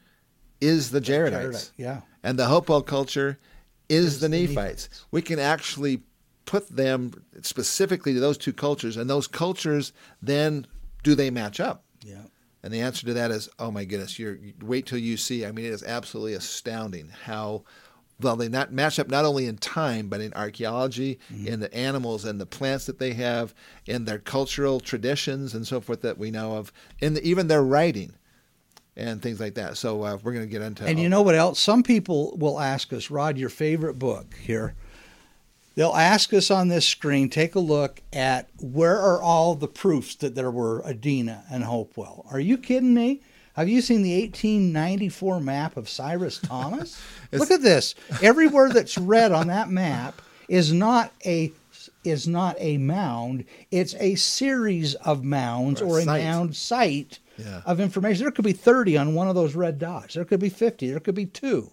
[0.60, 3.38] is the Jaredites, yeah, and the Hopewell culture
[3.88, 4.54] is, is the, Nephites.
[4.54, 5.06] Nephites.
[5.10, 6.02] We can actually
[6.44, 10.66] put them specifically to those two cultures, and those cultures then
[11.02, 11.84] do they match up?
[12.02, 12.22] Yeah.
[12.62, 15.44] And the answer to that is, oh my goodness, you're wait till you see.
[15.44, 17.64] I mean, it is absolutely astounding how
[18.20, 21.48] well, they not match up not only in time, but in archaeology, mm-hmm.
[21.48, 23.54] in the animals and the plants that they have,
[23.86, 27.62] in their cultural traditions and so forth that we know of, in the, even their
[27.62, 28.14] writing
[28.96, 29.76] and things like that.
[29.76, 30.84] So uh, we're going to get into.
[30.84, 31.58] And you know what else?
[31.58, 34.74] Some people will ask us, Rod, your favorite book here.
[35.74, 40.14] They'll ask us on this screen, take a look at where are all the proofs
[40.16, 42.26] that there were Adena and Hopewell.
[42.30, 43.22] Are you kidding me?
[43.54, 47.00] Have you seen the 1894 map of Cyrus Thomas?
[47.32, 47.94] Look at this.
[48.20, 51.52] Everywhere that's red on that map is not a
[52.02, 53.44] is not a mound.
[53.70, 57.62] It's a series of mounds or a, or a mound site yeah.
[57.64, 58.24] of information.
[58.24, 60.14] There could be 30 on one of those red dots.
[60.14, 60.90] There could be 50.
[60.90, 61.70] There could be two.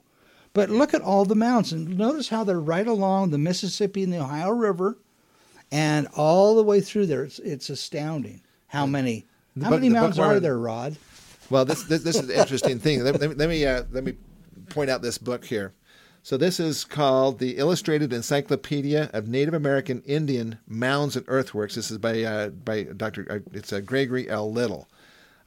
[0.53, 4.11] But look at all the mounds and notice how they're right along the Mississippi and
[4.11, 4.97] the Ohio River
[5.71, 7.23] and all the way through there.
[7.23, 9.25] It's, it's astounding how many.
[9.61, 10.97] How many mounds are there, Rod?
[11.49, 13.03] Well, this this, this is an interesting thing.
[13.03, 14.13] Let, let, let me uh, let me
[14.69, 15.73] point out this book here.
[16.23, 21.75] So this is called the Illustrated Encyclopedia of Native American Indian Mounds and Earthworks.
[21.75, 23.27] This is by uh, by Dr.
[23.29, 24.51] Uh, it's uh, Gregory L.
[24.51, 24.87] Little.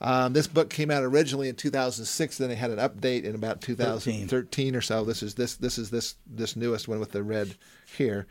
[0.01, 2.39] Um, this book came out originally in 2006.
[2.39, 4.77] Then they had an update in about 2013 13.
[4.77, 5.05] or so.
[5.05, 7.55] This is this this is this this newest one with the red
[7.97, 8.27] here.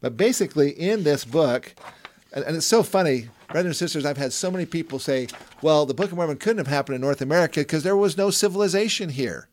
[0.00, 1.74] But basically, in this book,
[2.32, 5.28] and, and it's so funny brothers and sisters, I've had so many people say,
[5.62, 8.30] well, the Book of Mormon couldn't have happened in North America because there was no
[8.30, 9.48] civilization here.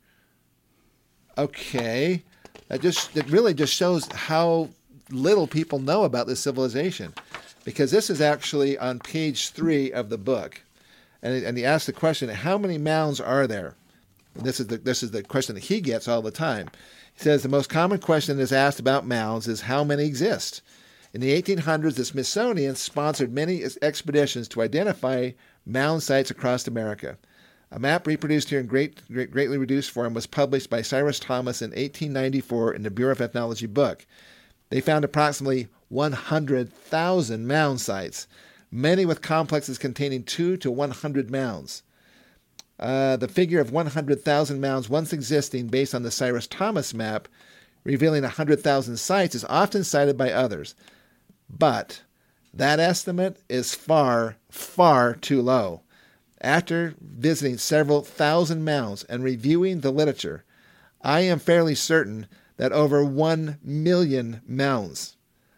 [1.37, 2.23] Okay.
[2.67, 4.69] That just it really just shows how
[5.09, 7.13] little people know about this civilization.
[7.63, 10.61] Because this is actually on page three of the book.
[11.21, 13.75] And, and he asks the question, how many mounds are there?
[14.35, 16.69] And this is the this is the question that he gets all the time.
[17.13, 20.61] He says the most common question that is asked about mounds is how many exist.
[21.13, 25.31] In the 1800s, the Smithsonian sponsored many expeditions to identify
[25.65, 27.17] mound sites across America.
[27.71, 31.61] A map reproduced here in great, great, greatly reduced form was published by Cyrus Thomas
[31.61, 34.05] in 1894 in the Bureau of Ethnology book.
[34.69, 38.27] They found approximately 100,000 mound sites,
[38.75, 41.81] many with complexes containing 2 to 100 mounds.
[42.77, 47.29] Uh, the figure of 100,000 mounds once existing based on the Cyrus Thomas map,
[47.85, 50.75] revealing 100,000 sites, is often cited by others.
[51.49, 52.01] But
[52.53, 55.81] that estimate is far, far too low.
[56.41, 60.43] After visiting several thousand mounds and reviewing the literature,
[61.01, 65.15] I am fairly certain that over 1 million mounds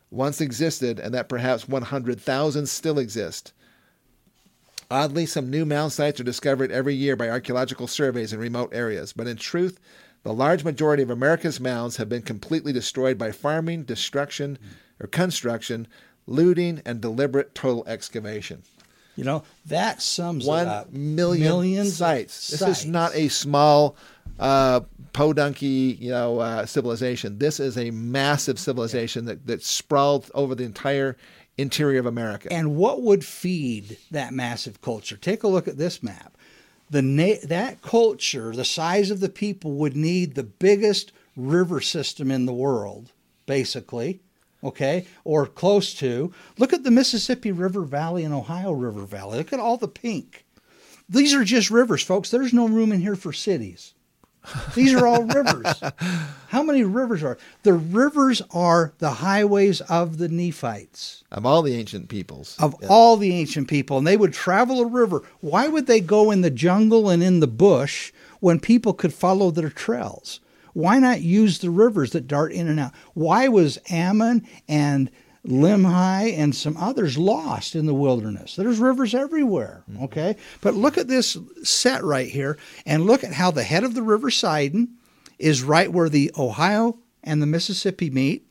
[0.09, 3.53] once existed and that perhaps 100,000 still exist.
[4.89, 9.11] Oddly, some new mound sites are discovered every year by archaeological surveys in remote areas,
[9.11, 9.79] but in truth,
[10.23, 14.57] the large majority of America's mounds have been completely destroyed by farming, destruction,
[14.99, 15.87] or construction,
[16.25, 18.63] looting, and deliberate total excavation.
[19.17, 20.93] You know, that sums One up.
[20.93, 22.49] million Millions sites.
[22.49, 23.95] This is not a small
[24.39, 24.81] uh,
[25.17, 27.39] podunky, you know, uh, civilization.
[27.39, 31.17] This is a massive civilization that, that sprawled over the entire
[31.58, 32.53] interior of America.
[32.53, 35.17] And what would feed that massive culture?
[35.17, 36.38] Take a look at this map.
[36.91, 42.30] The na- that culture, the size of the people, would need the biggest river system
[42.30, 43.12] in the world,
[43.47, 44.19] basically,
[44.63, 46.32] okay, or close to.
[46.60, 49.39] Look at the Mississippi River Valley and Ohio River Valley.
[49.39, 50.45] Look at all the pink.
[51.10, 52.30] These are just rivers, folks.
[52.30, 53.95] There's no room in here for cities.
[54.75, 55.81] These are all rivers.
[56.50, 57.37] How many rivers are?
[57.63, 61.23] The rivers are the highways of the Nephites.
[61.31, 62.56] Of all the ancient peoples.
[62.60, 62.87] Of yeah.
[62.89, 63.98] all the ancient people.
[63.98, 65.23] And they would travel a river.
[65.41, 69.52] Why would they go in the jungle and in the bush when people could follow
[69.52, 70.39] their trails?
[70.73, 72.93] Why not use the rivers that dart in and out?
[73.15, 75.10] Why was Ammon and
[75.48, 78.56] Limhi and some others lost in the wilderness?
[78.56, 80.04] There's rivers everywhere, mm-hmm.
[80.04, 80.35] okay?
[80.62, 84.04] But look at this set right here and look at how the head of the
[84.04, 84.98] river Sidon
[85.39, 88.45] is right where the Ohio and the Mississippi meet.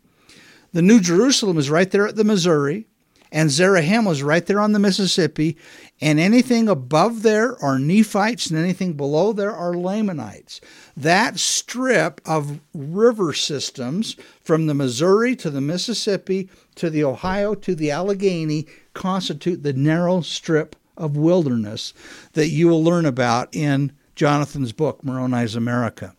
[0.73, 2.87] The New Jerusalem is right there at the Missouri
[3.33, 5.57] and Zarahemla is right there on the Mississippi,
[6.01, 10.61] and anything above there are Nephites, and anything below there are Lamanites.
[10.97, 17.75] That strip of river systems from the Missouri to the Mississippi to the Ohio to
[17.75, 21.93] the Allegheny constitute the narrow strip of wilderness
[22.33, 26.15] that you will learn about in Jonathan's book, Moroni's America.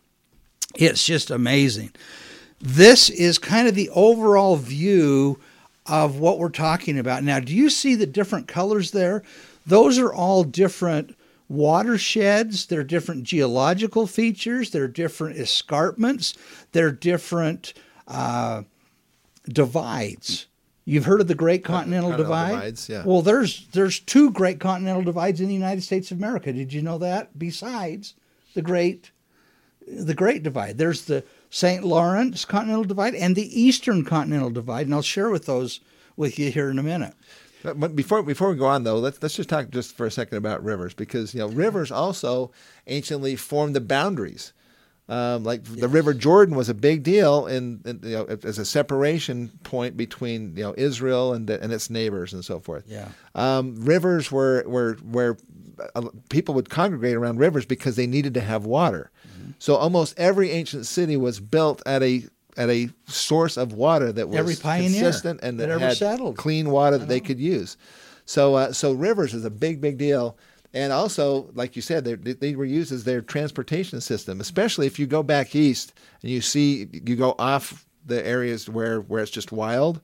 [0.75, 1.91] It's just amazing.
[2.59, 5.39] This is kind of the overall view
[5.85, 7.23] of what we're talking about.
[7.23, 9.23] Now, do you see the different colors there?
[9.65, 11.15] Those are all different
[11.49, 16.35] watersheds, they're different geological features, they're different escarpments,
[16.73, 17.73] they're different
[18.07, 18.63] uh,
[19.47, 20.46] divides.
[20.89, 22.55] You've heard of the Great Continental, Continental Divide?
[22.55, 23.03] divides, yeah.
[23.05, 26.53] Well, there's there's two Great Continental Divides in the United States of America.
[26.53, 27.37] Did you know that?
[27.37, 28.13] Besides
[28.53, 29.11] the Great
[29.85, 31.83] the Great Divide, there's the St.
[31.83, 35.81] Lawrence Continental Divide and the Eastern Continental Divide, and I'll share with those
[36.15, 37.15] with you here in a minute.
[37.63, 40.11] But but before before we go on though, let's let's just talk just for a
[40.11, 42.53] second about rivers because you know rivers also
[42.87, 44.53] anciently formed the boundaries.
[45.09, 48.65] Um, like the River Jordan was a big deal in, in you know as a
[48.65, 52.83] separation point between you know Israel and and its neighbors and so forth.
[52.87, 53.07] Yeah.
[53.33, 55.37] Um, rivers were were where
[55.95, 59.11] uh, people would congregate around rivers because they needed to have water.
[59.59, 62.25] So almost every ancient city was built at a
[62.57, 65.97] at a source of water that was Every pioneer consistent and that that, ever had
[65.97, 66.37] settled.
[66.37, 67.77] clean water that they could use.
[68.25, 70.37] So uh, so rivers is a big big deal.
[70.77, 74.99] And also, like you said, they, they were used as their transportation system, especially if
[74.99, 79.31] you go back east and you see you go off the areas where, where it's
[79.31, 80.01] just wild.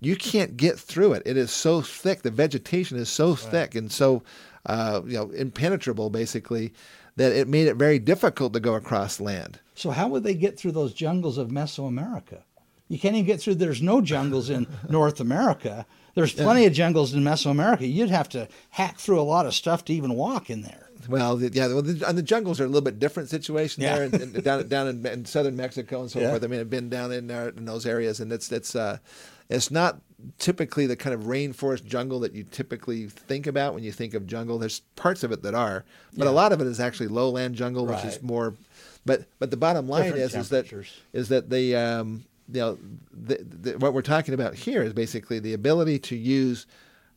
[0.00, 1.24] You can't get through it.
[1.26, 2.22] It is so thick.
[2.22, 4.22] The vegetation is so thick and so
[4.66, 6.72] uh, you know impenetrable, basically,
[7.16, 9.58] that it made it very difficult to go across land.
[9.74, 12.42] So how would they get through those jungles of Mesoamerica?
[12.88, 13.56] You can't even get through.
[13.56, 15.86] There's no jungles in North America.
[16.14, 17.90] There's plenty of jungles in Mesoamerica.
[17.92, 20.88] You'd have to hack through a lot of stuff to even walk in there.
[21.08, 23.94] Well, the, yeah, well, the, and the jungles are a little bit different situation Yeah.
[23.98, 26.30] there, in, in, down down in, in southern Mexico and so Yeah.
[26.30, 26.42] forth.
[26.44, 28.98] I mean, I've been down in there in those areas, and it's it's uh,
[29.48, 30.00] it's not
[30.38, 34.26] typically the kind of rainforest jungle that you typically think about when you think of
[34.26, 34.58] jungle.
[34.58, 35.84] There's parts of it that are,
[36.16, 38.54] but a lot of it is actually lowland jungle, which is more.
[39.06, 40.66] But but the bottom line Different is is that
[41.12, 42.78] is that the um, you know
[43.12, 46.66] the, the, what we're talking about here is basically the ability to use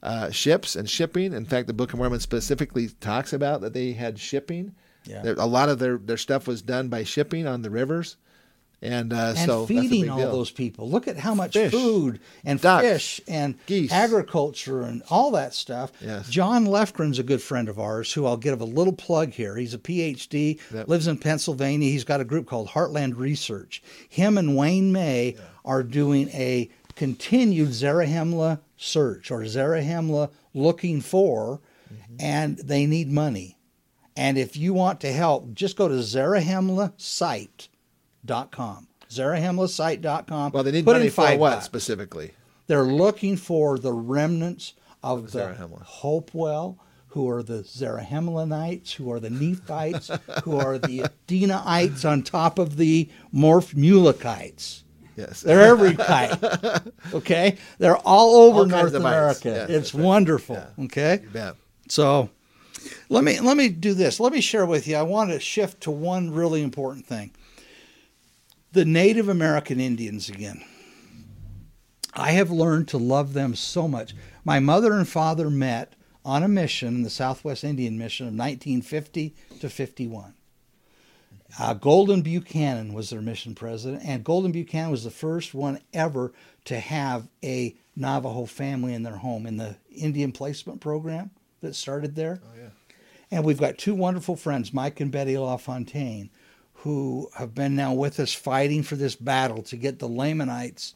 [0.03, 1.31] uh, ships and shipping.
[1.33, 4.73] In fact, the Book of Mormon specifically talks about that they had shipping.
[5.05, 5.21] Yeah.
[5.21, 8.17] There- a lot of their, their stuff was done by shipping on the rivers,
[8.81, 10.31] and, uh, and so feeding all deal.
[10.31, 10.89] those people.
[10.89, 13.91] Look at how much Fish, food and ducks, fish and geese.
[13.91, 15.91] agriculture and all that stuff.
[16.01, 16.29] Yes.
[16.29, 19.55] John Lefgren's a good friend of ours who I'll give a little plug here.
[19.55, 20.87] He's a PhD, Yep.
[20.87, 21.89] lives in Pennsylvania.
[21.91, 23.83] He's got a group called Heartland Research.
[24.09, 31.61] Him and Wayne May are doing a continued Zarahemla search or Zarahemla looking for,
[31.91, 32.15] Mm-hmm.
[32.21, 33.57] and they need money.
[34.15, 35.95] And if you want to help, just go to
[38.25, 38.87] zarahemlasite.com.
[39.09, 40.51] zarahemlasite.com.
[40.51, 41.65] Well, they need Put money for what bucks.
[41.65, 42.31] specifically?
[42.67, 45.53] They're looking for the remnants of, the.
[45.83, 50.09] Hopewell, who are the Zarahemlanites, who are the Nephites,
[50.43, 54.83] who are the Adinaites on top of the Morph Mulekites.
[55.17, 55.41] Yes.
[55.41, 56.39] They're every kite.
[57.13, 57.57] Okay?
[57.79, 58.93] They're all over All North.
[58.93, 59.65] America.
[59.69, 60.55] It's wonderful.
[60.55, 60.85] Yeah.
[60.85, 61.25] Okay?
[61.33, 61.55] Bet.
[61.89, 62.29] So
[63.09, 64.21] let me let me do this.
[64.21, 64.95] Let me share with you.
[64.95, 67.31] I want to shift to one really important thing.
[68.73, 70.63] The Native American Indians again.
[72.13, 74.13] I have learned to love them so much.
[74.45, 75.93] My mother and father met
[76.23, 80.33] on a mission, the Southwest Indian Mission of 1950 to 51.
[81.59, 86.31] Uh, Golden Buchanan was their mission president, and Golden Buchanan was the first one ever
[86.65, 92.15] to have a Navajo family in their home in the Indian placement program that started
[92.15, 92.39] there.
[92.41, 92.69] Oh yeah.
[93.31, 96.29] And we've got two wonderful friends, Mike and Betty LaFontaine,
[96.83, 100.95] who have been now with us fighting for this battle to get the Lamanites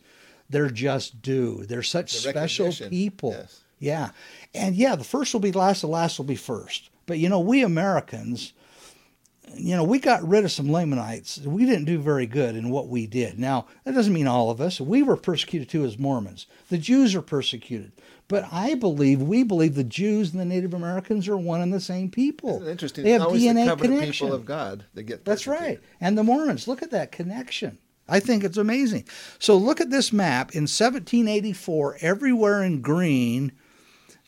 [0.49, 1.63] their just due.
[1.65, 3.31] They're such The special people.
[3.31, 3.61] yes.
[3.79, 4.09] Yeah.
[4.53, 6.89] And yeah, the first will be last, the last will be first.
[7.05, 8.53] But you know, we Americans,
[9.57, 11.39] you know, we got rid of some Lamanites.
[11.39, 13.39] We didn't do very good in what we did.
[13.39, 14.79] Now, that doesn't mean all of us.
[14.79, 16.47] We were persecuted too as Mormons.
[16.69, 17.91] The Jews are persecuted.
[18.27, 21.79] But I believe, we believe the Jews and the Native Americans are one and the
[21.79, 22.57] same people.
[22.57, 23.03] Isn't interesting?
[23.03, 24.11] They have DNA the connection.
[24.11, 25.79] people of God that get That's right.
[26.01, 27.77] And the Mormons, look at that connection.
[28.07, 29.05] I think it's amazing.
[29.39, 30.55] So look at this map.
[30.55, 33.51] In 1784, everywhere in green,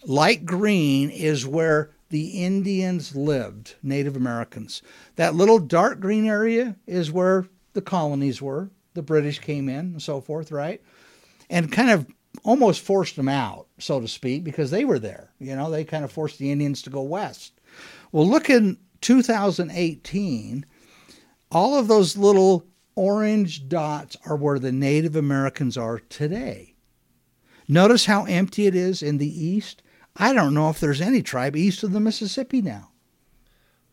[0.05, 4.81] light green, is where the Indians lived, Native Americans.
[5.15, 8.71] That little dark green area is where the colonies were.
[8.93, 10.81] The British came in and so forth, right?
[11.49, 12.07] And kind of
[12.43, 15.31] almost forced them out, so to speak, because they were there.
[15.39, 17.53] You know, they kind of forced the Indians to go west.
[18.11, 20.65] Well, look in 2018
[21.51, 26.75] all of those little orange dots are where the Native Americans are today.
[27.67, 29.81] Notice how empty it is in the east.
[30.17, 32.89] I don't know if there's any tribe east of the Mississippi now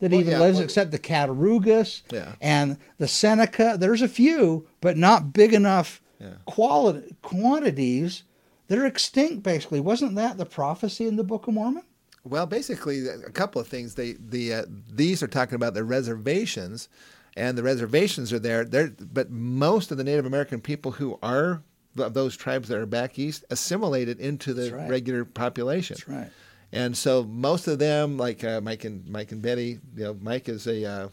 [0.01, 2.33] that Well, even yeah, lives well- except the Cattaraugus Yeah.
[2.41, 3.77] and the Seneca.
[3.79, 6.35] There's a few, but not big enough Yeah.
[6.47, 8.22] quality quantities.
[8.68, 9.81] They're extinct, basically.
[9.81, 11.83] Wasn't that the prophecy in the Book of Mormon?
[12.25, 13.95] Well, basically, a couple of things.
[13.97, 16.89] They the uh, these are talking about the reservations,
[17.37, 18.64] and the reservations are there.
[18.64, 21.62] There, but most of the Native American people who are
[21.99, 24.89] of those tribes that are back east assimilated into the right.
[24.89, 25.97] regular population.
[25.99, 26.31] That's right.
[26.73, 30.49] And so most of them, like uh, Mike and Mike and Betty, you know, Mike
[30.49, 31.09] is a uh,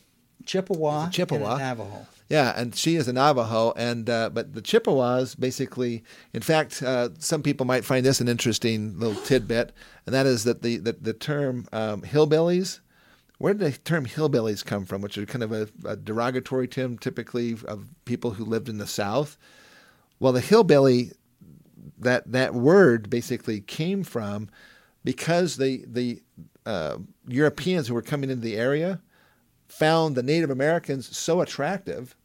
[0.46, 1.58] Chippewa, a Chippewa.
[1.58, 2.08] Navajo.
[2.30, 6.04] Yeah, and she is a Navajo, and uh, but the Chippewas basically,
[6.34, 9.74] in fact, uh, some people might find this an interesting little tidbit,
[10.06, 12.80] and that is that the the, the term um, hillbillies,
[13.38, 15.02] where did the term hillbillies come from?
[15.02, 18.88] Which is kind of a, a derogatory term, typically of people who lived in the
[18.88, 19.38] South.
[20.22, 21.14] Well, the hillbilly,
[21.98, 24.50] that that word basically came from
[25.04, 26.22] because the the
[26.64, 26.98] uh,
[27.28, 29.02] Europeans who were coming into the area
[29.68, 32.16] found the Native Americans so attractive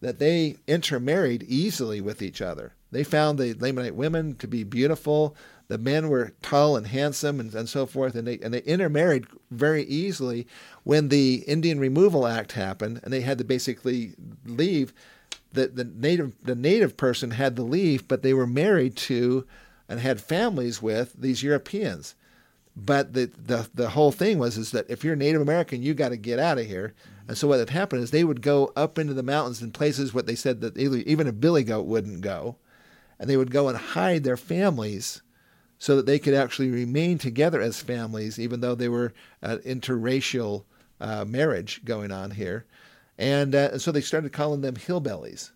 [0.00, 2.72] that they intermarried easily with each other.
[2.90, 5.36] They found the Lamanite women to be beautiful.
[5.68, 9.26] The men were tall and handsome and, and so forth, and they and they intermarried
[9.50, 10.46] very easily.
[10.84, 14.14] When the Indian Removal Act happened, and they had to basically
[14.46, 14.94] leave,
[15.54, 19.46] the, the native the native person had to leave, but they were married to
[19.88, 22.14] and had families with these Europeans.
[22.76, 26.08] But the, the the whole thing was is that if you're Native American, you got
[26.10, 26.94] to get out of here.
[27.26, 30.12] And so what had happened is they would go up into the mountains in places
[30.12, 32.56] what they said that even a billy goat wouldn't go,
[33.18, 35.22] and they would go and hide their families
[35.78, 40.64] so that they could actually remain together as families, even though they were uh, interracial
[41.00, 42.66] uh, marriage going on here.
[43.18, 45.50] And, uh, so they started calling them hillbillies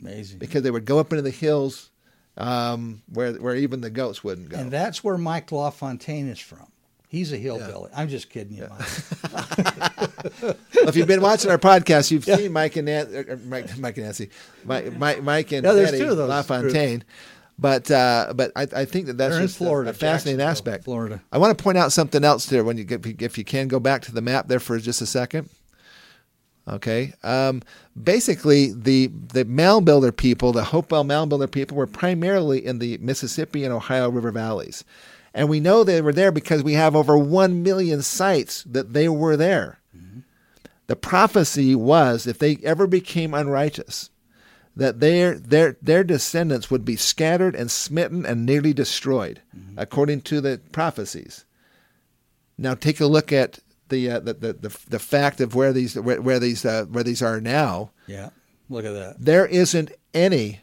[0.00, 0.38] Amazing.
[0.38, 1.90] because they would go up into the hills
[2.36, 4.58] um, where where even the goats wouldn't go.
[4.58, 6.66] And that's where Mike LaFontaine is from.
[7.08, 7.90] He's a hillbilly.
[7.94, 10.56] I'm just kidding you, Mike.
[10.84, 13.78] Well, if you've been watching our podcast, you've seen Mike and Nan- er, er, Mike,
[13.78, 14.30] Mike and Nancy,
[14.64, 17.04] Mike, Mike, Mike and Yeah, there's Betty two of those LaFontaine.
[17.58, 20.84] But uh, but I, I think that that's just a- Florida, a, fascinating aspect.
[20.84, 21.22] Florida.
[21.30, 22.64] I want to point out something else there.
[22.64, 25.06] When you get, if you can go back to the map there for just a
[25.06, 25.48] second.
[26.66, 27.12] Okay.
[27.22, 27.62] Um,
[28.02, 32.96] basically, the the mound builder people, the Hopewell mound builder people, were primarily in the
[32.98, 34.82] Mississippi and Ohio River valleys,
[35.34, 39.08] and we know they were there because we have over one million sites that they
[39.08, 39.78] were there.
[40.86, 44.10] The prophecy was, if they ever became unrighteous,
[44.76, 49.40] that their their their descendants would be scattered and smitten and nearly destroyed,
[49.76, 51.44] according to the prophecies.
[52.58, 55.98] Now take a look at the uh, the, the the the fact of where these
[55.98, 57.90] where, where these uh, where these are now.
[58.06, 58.30] yeah.
[58.68, 59.16] Look at that.
[59.18, 60.60] There isn't any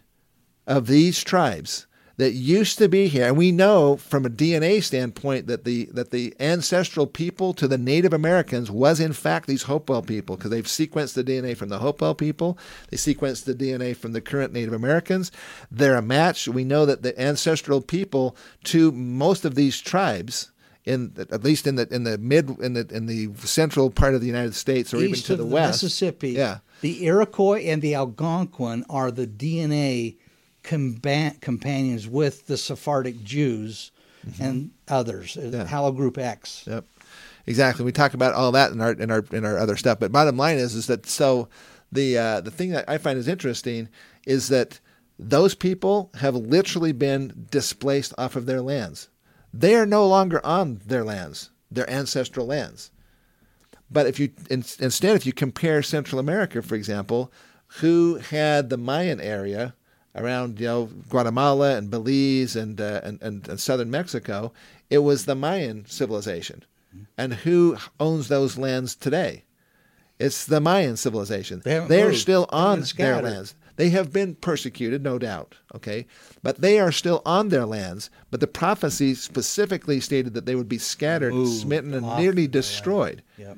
[0.65, 1.85] of these tribes
[2.17, 6.11] that used to be here, and we know from a DNA standpoint that the that
[6.11, 10.65] the ancestral people to the Native Americans was in fact these Hopewell people because they've
[10.65, 12.57] sequenced the DNA from the Hopewell people,
[12.89, 15.31] they sequenced the DNA from the current Native Americans.
[15.69, 16.47] They're a match.
[16.47, 20.51] We know that the ancestral people to most of these tribes.
[20.83, 24.21] In at least in the in the mid in the in the central part of
[24.21, 27.93] the United States or even to the, the, west, Mississippi, yeah, the Iroquois and the
[27.93, 30.15] Algonquin are the DNA
[30.63, 33.91] comba- companions with the Sephardic Jews
[34.39, 35.55] and others, uh, Mm-hmm.
[35.55, 35.65] Yeah.
[35.65, 36.65] Haplogroup X.
[36.67, 36.85] Yep.
[37.47, 37.85] Exactly.
[37.85, 39.99] We talk about all that in our in our in our other stuff.
[39.99, 41.47] But bottom line is is that so
[41.91, 43.89] the uh, the thing that I find is interesting
[44.25, 44.79] is that
[45.17, 49.09] those people have literally been displaced off of their lands.
[49.53, 52.91] They are no longer on their lands, their ancestral lands.
[53.89, 57.31] But if you in, instead, if you compare Central America, for example,
[57.79, 59.75] who had the Mayan area
[60.15, 64.53] around you know Guatemala and Belize and uh, and, and and southern Mexico,
[64.89, 66.63] it was the Mayan civilization,
[67.17, 69.43] and who owns those lands today?
[70.19, 71.61] It's the Mayan civilization.
[71.87, 73.55] They are still on their lands.
[73.75, 75.55] They have been persecuted, no doubt.
[75.75, 76.05] Okay,
[76.43, 78.09] but they are still on their lands.
[78.29, 83.23] But the prophecy specifically stated that they would be scattered, Moved smitten, and nearly destroyed.
[83.37, 83.57] Yep.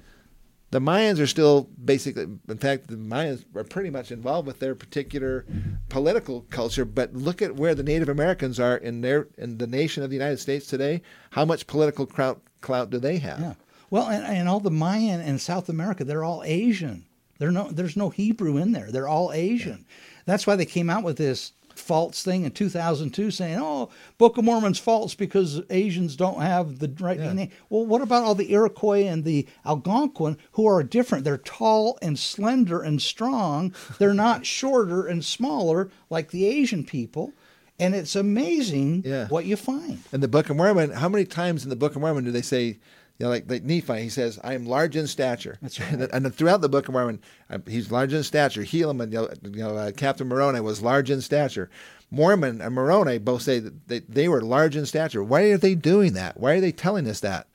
[0.71, 4.73] The Mayans are still basically, in fact, the Mayans are pretty much involved with their
[4.73, 5.45] particular
[5.89, 6.83] political culture.
[6.83, 10.15] But look at where the Native Americans are in their in the nation of the
[10.15, 11.03] United States today.
[11.29, 13.39] How much political clout, clout do they have?
[13.39, 13.53] Yeah.
[13.91, 17.05] Well, and, and all the Mayan in South America, they're all Asian.
[17.39, 18.91] They're no, there's no Hebrew in there.
[18.91, 19.85] They're all Asian.
[20.25, 24.45] That's why they came out with this false thing in 2002 saying, oh, Book of
[24.45, 27.25] Mormon's false because Asians don't have the right Yeah.
[27.31, 27.51] DNA.
[27.69, 31.23] Well, what about all the Iroquois and the Algonquin who are different?
[31.23, 33.73] They're tall and slender and strong.
[33.97, 37.33] They're not shorter and smaller like the Asian people.
[37.79, 39.27] And it's amazing Yeah.
[39.29, 39.99] what you find.
[40.13, 42.43] In the Book of Mormon, how many times in the Book of Mormon do they
[42.43, 42.77] say,
[43.19, 45.91] you know, like, like Nephi, he says, "I am large in stature." That's right.
[46.11, 48.63] And, then throughout the Book of Mormon, uh, he's large in stature.
[48.63, 51.69] Helaman, you know, you know uh, Captain Moroni was large in stature.
[52.09, 55.23] Mormon and Moroni both say that they, they were large in stature.
[55.23, 56.39] Why are they doing that?
[56.39, 57.47] Why are they telling us that?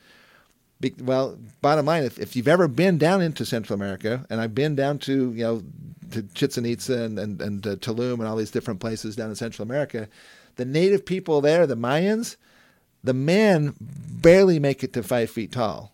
[0.80, 4.54] Be, well, bottom line, if, if you've ever been down into Central America, and I've
[4.54, 5.62] been down to you know
[6.12, 9.34] to Chichen Itza and and, and uh, Tulum and all these different places down in
[9.34, 10.08] Central America,
[10.54, 12.36] the native people there, the Mayans,
[13.04, 15.92] the men barely make it to five feet tall,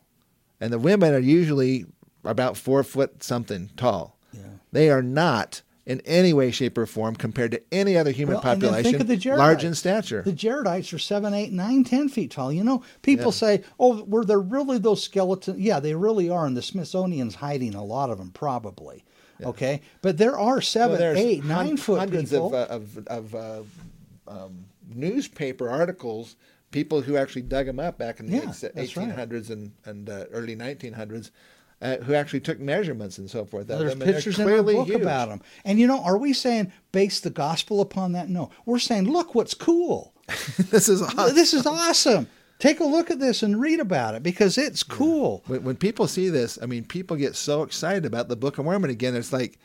[0.60, 1.86] and the women are usually
[2.24, 4.16] about four foot something tall.
[4.32, 4.40] Yeah.
[4.72, 8.42] They are not in any way, shape, or form compared to any other human Well,
[8.42, 9.36] population think of the Jaredites.
[9.36, 10.22] large in stature.
[10.22, 12.50] The Jaredites are seven, eight, nine, ten feet tall.
[12.50, 13.30] You know, people Yeah.
[13.32, 17.74] say, "Oh, were there really those skeletons?" Yeah, they really are, and the Smithsonian's hiding
[17.74, 19.04] a lot of them, probably.
[19.42, 22.54] Okay, but there are Well, seven, there's eight, hun- nine foot hundreds people.
[22.54, 23.62] of, uh, of, of uh,
[24.26, 26.36] um, newspaper articles,
[26.74, 29.08] people who actually dug them up back in the Yeah, that's right.
[29.08, 31.30] 1800s and, and uh, early 1900s,
[31.80, 33.70] uh, who actually took measurements and so forth.
[33.70, 35.00] of There's them, and they're pictures in our book huge.
[35.00, 35.40] about them.
[35.64, 38.28] And you know, are we saying base the gospel upon that?
[38.28, 40.12] No, we're saying, look what's cool.
[40.58, 41.34] this is awesome.
[41.34, 42.26] this is awesome.
[42.58, 45.44] Take a look at this and read about it because it's cool.
[45.46, 48.64] when, when people see this, I mean, people get so excited about the Book of
[48.64, 49.14] Mormon again.
[49.14, 49.58] It's like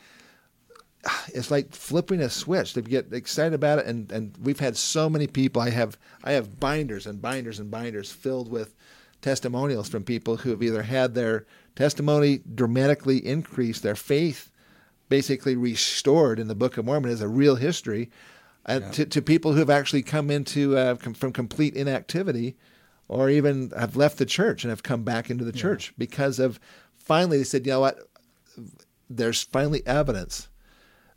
[1.34, 2.74] it's like flipping a switch.
[2.74, 5.62] They get excited about it, and, and we've had so many people.
[5.62, 8.74] I have I have binders and binders and binders filled with
[9.22, 11.46] testimonials from people who have either had their
[11.76, 14.50] testimony dramatically increased, their faith
[15.08, 18.10] basically restored in the Book of Mormon as a real history,
[18.66, 22.56] uh, to, to people who have actually come into uh, com- from complete inactivity,
[23.08, 26.60] or even have left the church and have come back into the church because of
[26.96, 27.98] finally they said, you know what,
[29.08, 30.48] there's finally evidence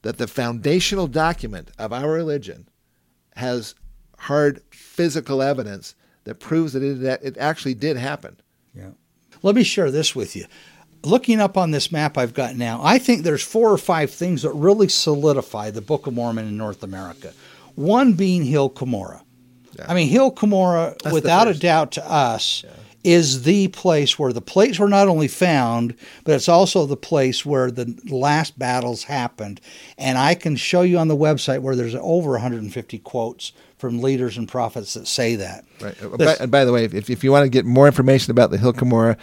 [0.04, 2.70] that the foundational document of our religion
[3.36, 3.74] has
[4.20, 5.96] hard physical evidence
[6.26, 8.40] that proves that it, that it actually did happen.
[8.74, 8.92] Yeah.
[9.42, 10.46] Let me share this with you.
[11.04, 14.44] Looking up on this map I've got now, I think there's four or five things
[14.44, 17.34] that really solidify the Book of Mormon in North America.
[17.76, 19.22] One being Hill Cumorah.
[19.86, 22.64] I mean, Hill Cumorah, the without a doubt to us,
[23.04, 27.46] is the place where the plates were not only found, but it's also the place
[27.46, 29.60] where the last battles happened.
[29.98, 34.38] And I can show you on the website where there's over 150 quotes from leaders
[34.38, 35.66] and prophets that say that.
[35.82, 36.02] Right.
[36.02, 38.32] Uh, This- by, and by the way, if, if you want to get more information
[38.32, 39.18] about the Hill Cumorah,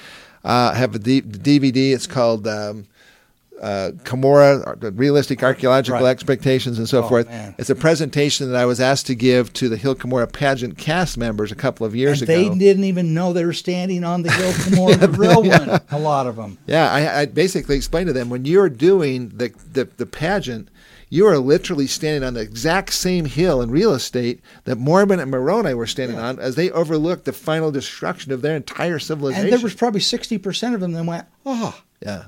[0.45, 1.93] uh, I have a D, DVD.
[1.93, 2.87] It's called um,
[3.61, 6.11] uh, uh, Realistic Archaeological Right.
[6.11, 7.29] Expectations and so Oh, forth.
[7.29, 7.55] man.
[7.59, 11.19] It's a presentation that I was asked to give to the Hill Cumorah pageant cast
[11.19, 12.51] members a couple of years and ago.
[12.51, 15.81] they didn't even know they were standing on the Hill Cumorah, the real one.
[15.91, 16.59] A lot of them.
[16.67, 20.69] Yeah, I, I basically explained to them when you're doing the, the, the pageant,
[21.13, 25.31] you are literally standing on the exact same hill in real estate that Mormon and
[25.31, 26.29] Moroni were standing Yeah.
[26.29, 29.47] on as they overlooked the final destruction of their entire civilization.
[29.47, 32.27] And there was probably sixty percent of them that went, "Oh, Yeah.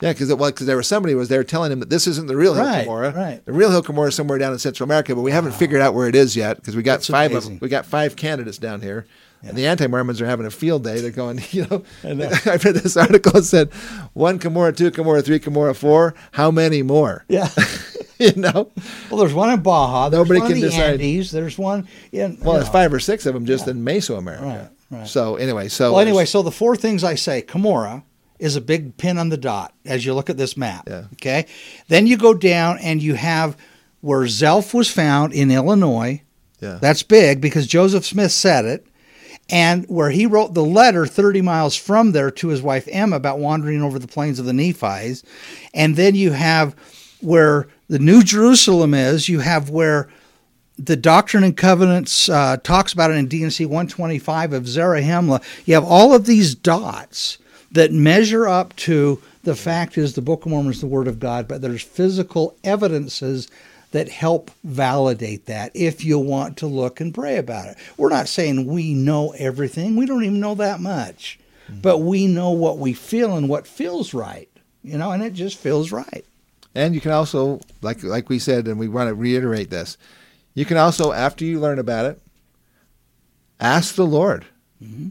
[0.00, 2.26] Yeah, because well, because there was somebody who was there telling him that this isn't
[2.26, 3.14] the real Hill Right, Cumorah.
[3.14, 3.44] right.
[3.46, 5.94] The real Hill Cumorah is somewhere down in Central America, but we haven't figured out
[5.94, 7.52] where it is yet because we got That's five of amazing.
[7.54, 7.58] them.
[7.62, 9.06] We got five candidates down here,
[9.42, 11.00] and the anti-Mormons are having a field day.
[11.00, 12.10] They're going, you know, I,
[12.56, 13.72] read this article that said
[14.12, 16.14] one Cumorah, two Cumorah, three Cumorah, four.
[16.32, 17.24] How many more?
[17.28, 17.48] yeah."
[18.18, 18.70] you know,
[19.10, 20.08] well, there's one in Baja.
[20.10, 20.92] There's Nobody one can in the decide.
[21.00, 21.30] Andes.
[21.30, 22.38] There's one in.
[22.42, 22.72] well, there's know.
[22.72, 24.42] five or six of them just in Mesoamerica.
[24.42, 25.06] Right, right.
[25.08, 28.02] So anyway, so Well, anyway, so the four things I say, Cumorah
[28.38, 30.84] is a big pin on the dot as you look at this map.
[30.88, 31.04] Yeah.
[31.14, 31.46] Okay.
[31.88, 33.56] Then you go down and you have
[34.00, 36.22] where Zelph was found in Illinois.
[36.60, 38.86] yeah, That's big because Joseph Smith said it.
[39.48, 43.38] And where he wrote the letter 30 miles from there to his wife Emma about
[43.38, 45.22] wandering over the plains of the Nephites.
[45.72, 46.74] And then you have
[47.20, 50.08] where the New Jerusalem is, you have where
[50.78, 55.42] the Doctrine and Covenants uh, talks about it in D&C 125 of Zarahemla.
[55.64, 57.38] You have all of these dots
[57.72, 61.20] that measure up to The fact is, the Book of Mormon is the Word of
[61.20, 63.48] God, but there's physical evidences
[63.92, 67.76] that help validate that if you want to look and pray about it.
[67.96, 71.38] We're not saying we know everything, we don't even know that much,
[71.70, 71.80] mm-hmm.
[71.80, 74.48] but we know what we feel and what feels right,
[74.82, 76.24] you know, and it just feels right.
[76.74, 79.96] And you can also, like like we said, and we want to reiterate this,
[80.54, 82.20] you can also, after you learn about it,
[83.60, 84.44] ask the Lord.
[84.82, 85.10] Mm-hmm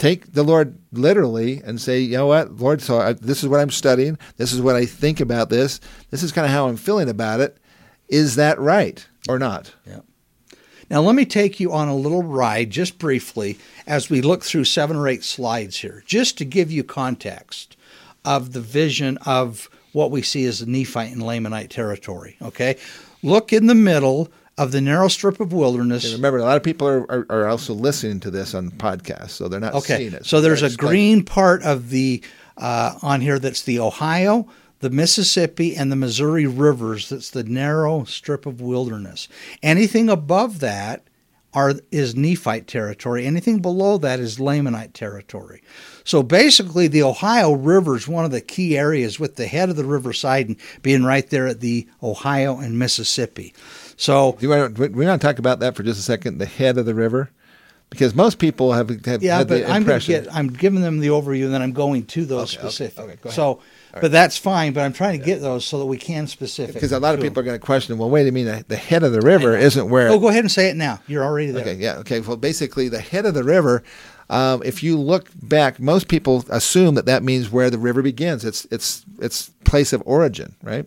[0.00, 3.60] take the Lord literally and say, you know what, Lord, so I, this is what
[3.60, 4.18] I'm studying.
[4.38, 5.78] This is what I think about this.
[6.10, 7.58] This is kind of how I'm feeling about it.
[8.08, 9.74] Is that right or not?
[9.86, 10.00] Yeah.
[10.88, 14.64] Now, let me take you on a little ride just briefly as we look through
[14.64, 17.76] seven or eight slides here, just to give you context
[18.24, 22.36] of the vision of what we see as the Nephite and Lamanite territory.
[22.42, 22.76] Okay?
[23.22, 26.04] Look in the middle of the narrow strip of wilderness.
[26.04, 29.30] And remember, a lot of people are, are, are, also listening to this on podcasts,
[29.30, 29.96] so they're not okay.
[29.96, 30.26] seeing it.
[30.26, 32.22] So, there's a green part of the
[32.58, 34.46] uh, on here that's the Ohio,
[34.80, 37.08] the Mississippi, and the Missouri rivers.
[37.08, 39.28] That's the narrow strip of wilderness.
[39.62, 41.04] Anything above that
[41.52, 43.26] are is Nephite territory.
[43.26, 45.62] Anything below that is Lamanite territory.
[46.04, 49.76] So basically, the Ohio River is one of the key areas, with the head of
[49.76, 53.54] the river Sidon being right there at the Ohio and Mississippi.
[54.00, 56.38] So do to, we want to talk about that for just a second.
[56.38, 57.30] The head of the river,
[57.90, 61.44] because most people have, have yeah, had but I'm get, I'm giving them the overview,
[61.44, 62.98] and then I'm going to those okay, specific.
[62.98, 63.60] Okay, okay, so.
[63.92, 64.02] Right.
[64.02, 64.72] But that's fine.
[64.72, 66.74] But I'm trying to get those so that we can specific.
[66.74, 67.98] Because a lot of people are going to question.
[67.98, 68.68] Well, wait a minute.
[68.68, 70.10] The head of the river isn't where.
[70.10, 71.00] Oh, go ahead and say it now.
[71.08, 71.62] You're already there.
[71.62, 71.74] Okay.
[71.74, 71.96] Yeah.
[71.96, 72.20] Okay.
[72.20, 73.82] Well, basically, the head of the river.
[74.30, 78.44] Um, if you look back, most people assume that that means where the river begins.
[78.44, 80.86] It's it's its place of origin, right?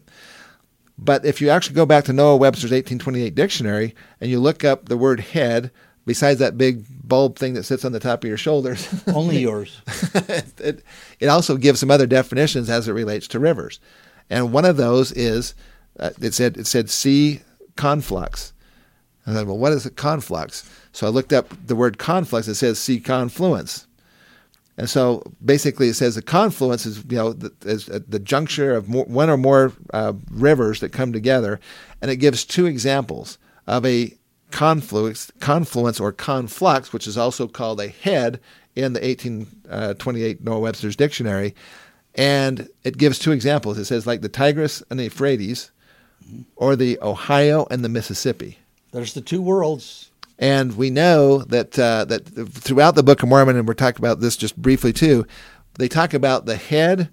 [0.98, 4.88] But if you actually go back to Noah Webster's 1828 dictionary and you look up
[4.88, 5.72] the word head,
[6.06, 9.82] besides that big bulb thing that sits on the top of your shoulders, only yours,
[10.60, 10.84] it,
[11.20, 13.80] it also gives some other definitions as it relates to rivers.
[14.30, 15.56] And one of those is
[16.00, 17.42] uh, it said it said see
[17.76, 18.54] conflux.
[19.26, 20.70] I said, well, what is a conflux?
[20.92, 22.48] So I looked up the word conflux.
[22.48, 23.88] It says see confluence.
[24.78, 28.90] And so basically, it says the confluence is you know the, is the juncture of
[28.90, 31.60] more, one or more uh, rivers that come together,
[32.02, 34.18] and it gives two examples of a
[34.52, 38.40] confluence, confluence or conflux, which is also called a head
[38.76, 41.54] in the 1828 uh, Noah Webster's dictionary,
[42.16, 43.78] and it gives two examples.
[43.78, 45.72] It says like the Tigris and the Euphrates,
[46.56, 48.58] or the Ohio and the Mississippi.
[48.92, 50.12] There's the two worlds.
[50.44, 54.20] And we know that uh, that throughout the Book of Mormon, and we're talking about
[54.20, 55.26] this just briefly too,
[55.76, 57.10] they talk about the head.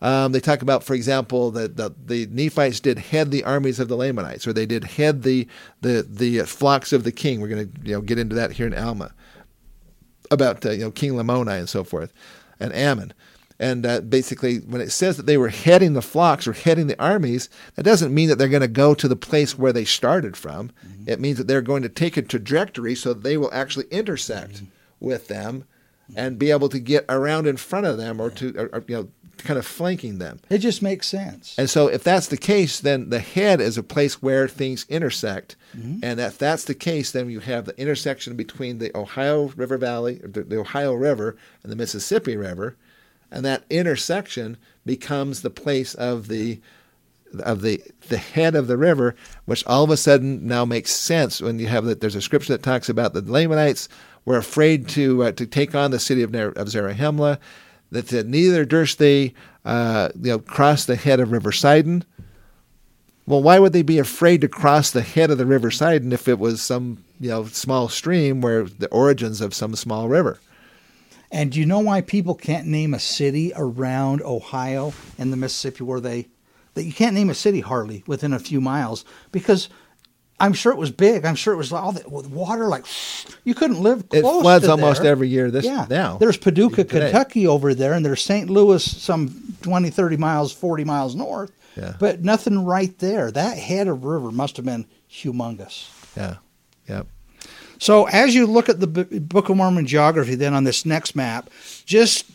[0.00, 3.88] Um, they talk about, for example, that the, the, Nephites did head the armies of
[3.88, 5.48] the Lamanites, or they did head the
[5.80, 7.40] the the flocks of the king.
[7.40, 9.12] We're going to you know get into that here in Alma
[10.30, 12.12] about uh, you know King Lamoni and so forth,
[12.60, 13.12] and Ammon.
[13.60, 17.00] And uh, basically, when it says that they were heading the flocks or heading the
[17.02, 20.36] armies, that doesn't mean that they're going to go to the place where they started
[20.36, 20.70] from.
[20.86, 21.10] Mm-hmm.
[21.10, 24.66] It means that they're going to take a trajectory so they will actually intersect mm-hmm.
[25.00, 25.64] with them
[26.16, 28.96] and be able to get around in front of them or to, or, or, you
[28.96, 30.40] know, kind of flanking them.
[30.50, 31.54] It just makes sense.
[31.58, 35.56] And so, if that's the case, then the head is a place where things intersect.
[35.76, 36.00] Mm-hmm.
[36.02, 40.20] And if that's the case, then you have the intersection between the Ohio River Valley,
[40.24, 42.76] the, the Ohio River, and the Mississippi River
[43.30, 44.56] and that intersection
[44.86, 46.60] becomes the place of the
[47.40, 49.14] of the the head of the river,
[49.44, 52.00] which all of a sudden now makes sense when you have that.
[52.00, 53.88] There's a scripture that talks about the Lamanites
[54.24, 57.38] were afraid to uh, to take on the city of, of Zarahemla,
[57.90, 62.04] that neither durst they uh, you know cross the head of River Sidon.
[63.26, 66.28] Well, why would they be afraid to cross the head of the River Sidon if
[66.28, 70.40] it was some you know small stream where the origins of some small river?
[71.30, 75.84] And do you know why people can't name a city around Ohio and the Mississippi
[75.84, 76.28] where they
[76.74, 79.68] that you can't name a city hardly within a few miles because
[80.40, 81.24] I'm sure it was big.
[81.24, 82.86] I'm sure it was all that with water like
[83.44, 84.24] you couldn't live close.
[84.24, 85.10] It floods almost there.
[85.10, 85.50] every year.
[85.50, 85.86] This yeah.
[85.90, 86.84] now there's Paducah.
[86.84, 88.48] Kentucky over there, and there's St.
[88.48, 91.50] Louis, some 20, 30 miles, 40 miles north.
[91.76, 91.94] Yeah.
[91.98, 93.30] But nothing right there.
[93.30, 95.90] That head of river must have been humongous.
[96.16, 96.36] Yeah.
[96.88, 97.08] Yep.
[97.78, 101.48] So as you look at the Book of Mormon geography, then on this next map,
[101.86, 102.26] just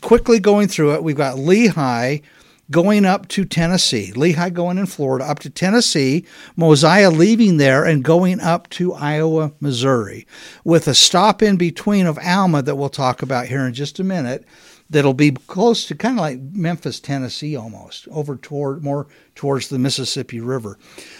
[0.00, 2.22] quickly going through it, we've got Lehi
[2.70, 6.24] going up to Tennessee, Lehi going in Florida up to Tennessee,
[6.56, 10.26] Mosiah leaving there and going up to Iowa, Missouri,
[10.64, 14.04] with a stop in between of Alma that we'll talk about here in just a
[14.04, 14.44] minute
[14.88, 19.78] that'll be close to kind of like Memphis, Tennessee almost, over toward more towards the
[19.78, 20.78] Mississippi River.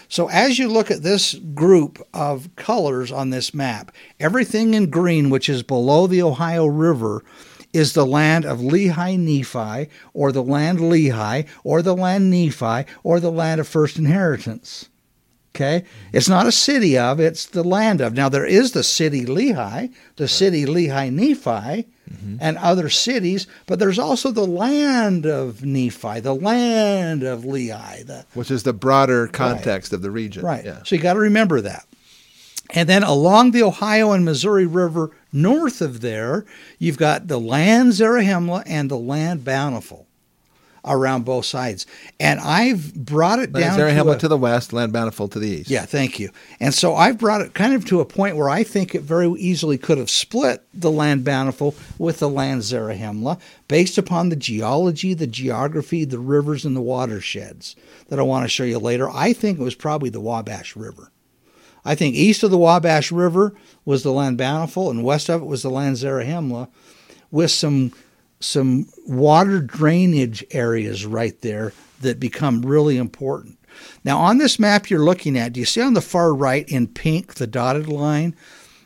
[0.09, 5.31] So as you look at this group of colors on this map, everything in green
[5.31, 7.25] which is below the Ohio River
[7.73, 13.21] is the land of Lehi Nephi, or the land Lehi, or the land Nephi, or
[13.21, 14.89] the land of first inheritance.
[15.57, 15.85] Okay?
[16.13, 18.13] It's not a city of, it's the land of.
[18.13, 22.37] Now, there is the city Lehi, the city Lehi Nephi, mm-hmm.
[22.41, 28.07] and other cities, but there's also the land of Nephi, the land of Lehi.
[28.07, 29.97] The, Which is the broader context right.
[29.97, 30.45] of the region.
[30.45, 30.65] Right.
[30.65, 30.83] Yeah.
[30.85, 31.87] So you got to remember that.
[32.71, 36.45] And then along the Ohio and Missouri River, north of there,
[36.79, 40.06] you've got the land Zarahemla and the land Bountiful
[40.87, 41.87] around both sides.
[42.21, 45.71] And I've brought it down to, a, to the west, Land Bountiful to the east.
[45.71, 46.31] Yeah, thank you.
[46.61, 49.29] And so I've brought it kind of to a point where I think it very
[49.33, 55.15] easily could have split the Land Bountiful with the Land Zarahemla based upon the geology,
[55.15, 57.77] the geography, the rivers, and the watersheds
[58.09, 59.11] that I want to show you later.
[59.11, 61.11] I think it was probably the Wabash River.
[61.85, 65.47] I think east of the Wabash River was the Land Bountiful, and west of it
[65.47, 66.69] was the Land Zarahemla,
[67.31, 67.93] with some
[68.41, 73.59] some water drainage areas right there that become really important.
[74.05, 76.89] Now, on this map you're looking at, do you see on the far right in
[76.89, 78.35] pink the dotted line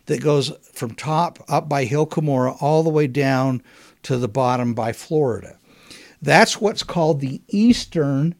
[0.06, 3.62] that goes from top up by Hill Cumorah all the way down
[4.04, 5.58] to the bottom by Florida?
[6.22, 8.34] That's what's called the Eastern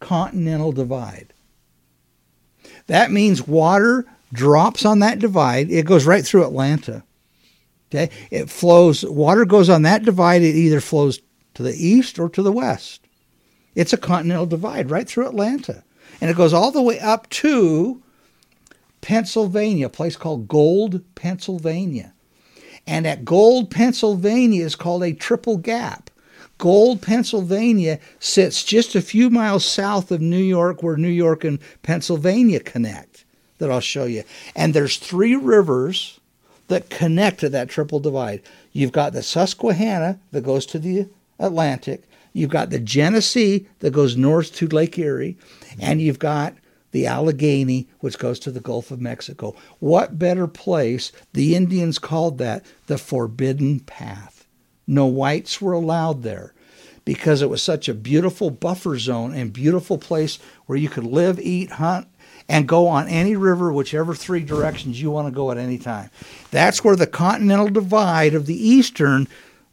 [0.00, 1.32] Continental Divide.
[2.86, 7.04] That means water drops on that divide, it goes right through Atlanta
[7.94, 9.04] Okay, it flows.
[9.04, 10.42] Water goes on that divide.
[10.42, 11.20] It either flows
[11.54, 13.06] to the east or to the west.
[13.76, 15.84] It's a continental divide right through Atlanta,
[16.20, 18.02] and it goes all the way up to
[19.00, 22.12] Pennsylvania, a place called Gold, Pennsylvania.
[22.86, 26.10] And at Gold, Pennsylvania is called a triple gap.
[26.58, 31.58] Gold, Pennsylvania sits just a few miles south of New York, where New York and
[31.82, 33.24] Pennsylvania connect,
[33.58, 34.24] that I'll show you.
[34.56, 36.18] And there's three rivers
[36.68, 38.42] that connect to that triple divide.
[38.72, 41.08] You've got the Susquehanna that goes to the
[41.38, 45.36] Atlantic, you've got the Genesee that goes north to Lake Erie,
[45.80, 46.54] and you've got
[46.92, 49.54] the Allegheny, which goes to the Gulf of Mexico.
[49.80, 51.10] What better place?
[51.32, 54.46] The Indians called that the Forbidden Path.
[54.86, 56.54] No whites were allowed there
[57.04, 61.40] because it was such a beautiful buffer zone and beautiful place where you could live,
[61.40, 62.06] eat, hunt,
[62.48, 66.10] and go on any river, whichever three directions you want to go at any time.
[66.50, 69.28] That's where the continental divide of the eastern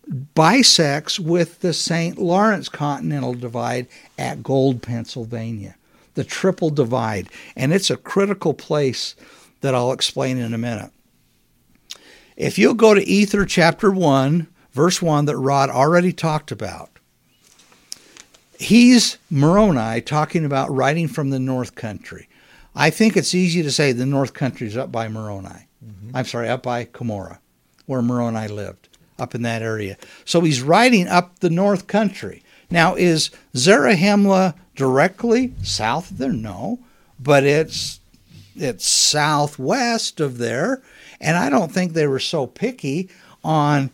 [0.07, 2.17] bisects with the St.
[2.17, 5.75] Lawrence Continental Divide at Gold, Pennsylvania.
[6.15, 7.29] The triple divide.
[7.55, 9.15] And it's a critical place
[9.61, 10.91] that I'll explain in a minute.
[12.35, 16.89] If you'll go to Ether chapter 1, verse 1, that Rod already talked about,
[18.59, 22.27] he's Moroni talking about writing from the North Country.
[22.75, 25.67] I think it's easy to say the North Country is up by Moroni.
[25.85, 26.15] Mm-hmm.
[26.15, 27.39] I'm sorry, up by Cumorah,
[27.85, 28.87] where Moroni lived,
[29.19, 29.97] up in that area.
[30.25, 32.43] So he's riding up the North Country.
[32.69, 36.31] Now, is Zarahemla directly south of there?
[36.31, 36.79] No,
[37.19, 37.99] but it's
[38.55, 40.81] it's southwest of there,
[41.19, 43.09] and I don't think they were so picky
[43.43, 43.89] on.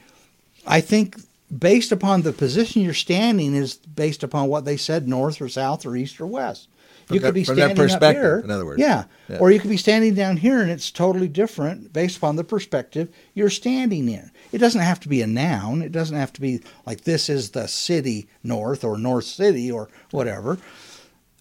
[0.67, 1.17] I think
[1.55, 5.85] based upon the position you're standing is based upon what they said north or south
[5.85, 6.67] or east or west
[7.09, 8.39] you could be standing up here.
[8.43, 9.05] In other words, yeah.
[9.29, 9.37] yeah.
[9.37, 13.09] or you could be standing down here, and it's totally different based upon the perspective
[13.33, 14.31] you're standing in.
[14.51, 15.81] It doesn't have to be a noun.
[15.81, 19.89] It doesn't have to be like this is the city north or North City or
[20.11, 20.57] whatever.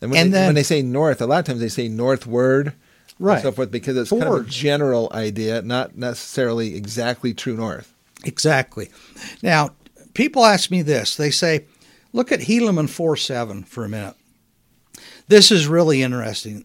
[0.00, 1.88] And when, and they, then, when they say north, a lot of times they say
[1.88, 2.74] northward,
[3.18, 3.42] right?
[3.42, 4.24] so forth, because it's Towards.
[4.24, 7.92] kind of a general idea, not necessarily exactly true north.
[8.24, 8.90] Exactly.
[9.42, 9.70] Now,
[10.14, 11.16] people ask me this.
[11.16, 11.64] They say,
[12.12, 14.14] look at Helaman 4 7 for a minute.
[15.28, 16.64] This is really interesting.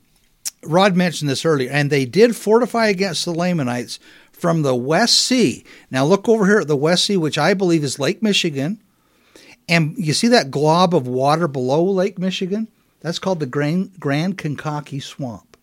[0.64, 4.00] Rod mentioned this earlier, and they did fortify against the Lamanites
[4.32, 5.64] from the West Sea.
[5.90, 8.82] Now look over here at the West Sea, which I believe is Lake Michigan.
[9.68, 12.68] And you see that glob of water below Lake Michigan?
[13.00, 15.58] That's called the Grand, Grand Kankakee Swamp.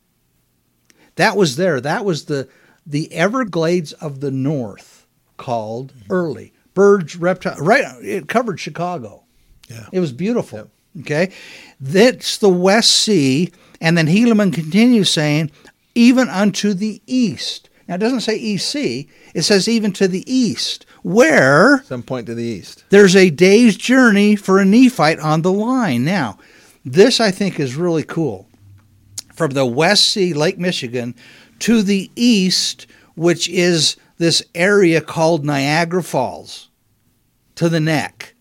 [1.16, 1.80] That was there.
[1.80, 2.48] That was the
[2.86, 6.12] the Everglades of the North, called mm-hmm.
[6.12, 7.60] early birds, reptiles.
[7.60, 9.24] Right, it covered Chicago.
[9.68, 10.58] Yeah, it was beautiful.
[10.60, 10.68] Yep.
[11.00, 11.32] Okay,
[11.80, 13.52] that's the West Sea.
[13.80, 15.52] And then Helaman continues saying,
[15.94, 17.68] even unto the east.
[17.88, 21.82] Now, it doesn't say EC, it says even to the east, where.
[21.84, 22.84] Some point to the east.
[22.90, 26.04] There's a day's journey for a Nephite on the line.
[26.04, 26.38] Now,
[26.84, 28.46] this I think is really cool.
[29.32, 31.14] From the West Sea, Lake Michigan,
[31.60, 32.86] to the east,
[33.16, 36.68] which is this area called Niagara Falls,
[37.54, 38.34] to the neck.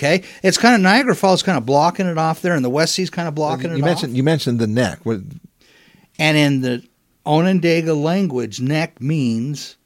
[0.00, 2.94] Okay, it's kind of Niagara Falls, kind of blocking it off there, and the West
[2.94, 3.80] Sea's kind of blocking you it.
[3.84, 4.16] Mentioned, off.
[4.16, 5.00] You mentioned the neck.
[5.04, 5.20] What?
[6.18, 6.82] And in the
[7.26, 9.76] Onondaga language, neck means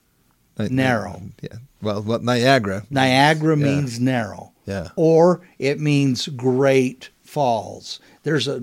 [0.57, 1.21] uh, narrow.
[1.43, 2.85] Yeah, Well, what Niagara?
[2.91, 3.65] Niagara Yeah.
[3.65, 4.53] means narrow.
[4.67, 4.89] Yeah.
[4.95, 7.99] Or it means great falls.
[8.23, 8.63] There's a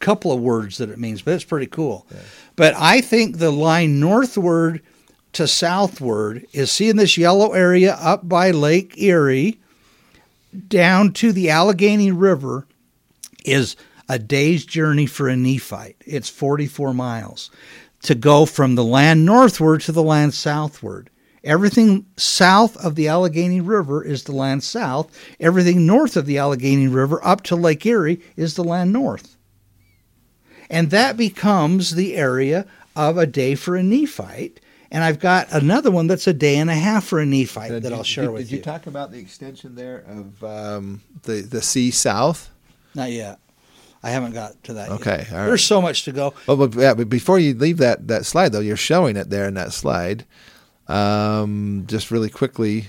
[0.00, 2.08] couple of words that it means, but it's pretty cool.
[2.56, 4.82] But I think the line northward
[5.34, 9.60] to southward is seeing this yellow area up by Lake Erie
[10.68, 12.66] down to the Allegheny River
[13.44, 13.76] is
[14.08, 15.96] a day's journey for a Nephite.
[16.06, 17.50] It's 44 miles
[18.02, 21.10] to go from the land northward to the land southward.
[21.44, 25.10] Everything south of the Allegheny River is the land south.
[25.38, 29.36] Everything north of the Allegheny River up to Lake Erie is the land north.
[30.68, 34.60] And that becomes the area of a day for a Nephite.
[34.90, 37.92] And I've got another one that's a day and a half for a Nephite that
[37.92, 38.56] I'll share did, with did you.
[38.58, 42.50] Did you talk about the extension there of um, the the sea south?
[42.94, 43.38] Not yet.
[44.02, 45.00] I haven't got to that yet.
[45.00, 45.46] Okay, right.
[45.46, 46.32] There's so much to go.
[46.46, 49.46] Well, but, yeah, but before you leave that, that slide, though, you're showing it there
[49.46, 50.24] in that slide.
[50.86, 52.86] Um, just really quickly,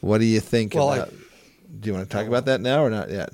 [0.00, 1.08] what do you think Well, I-
[1.80, 3.30] do you want to talk about that now or not yet?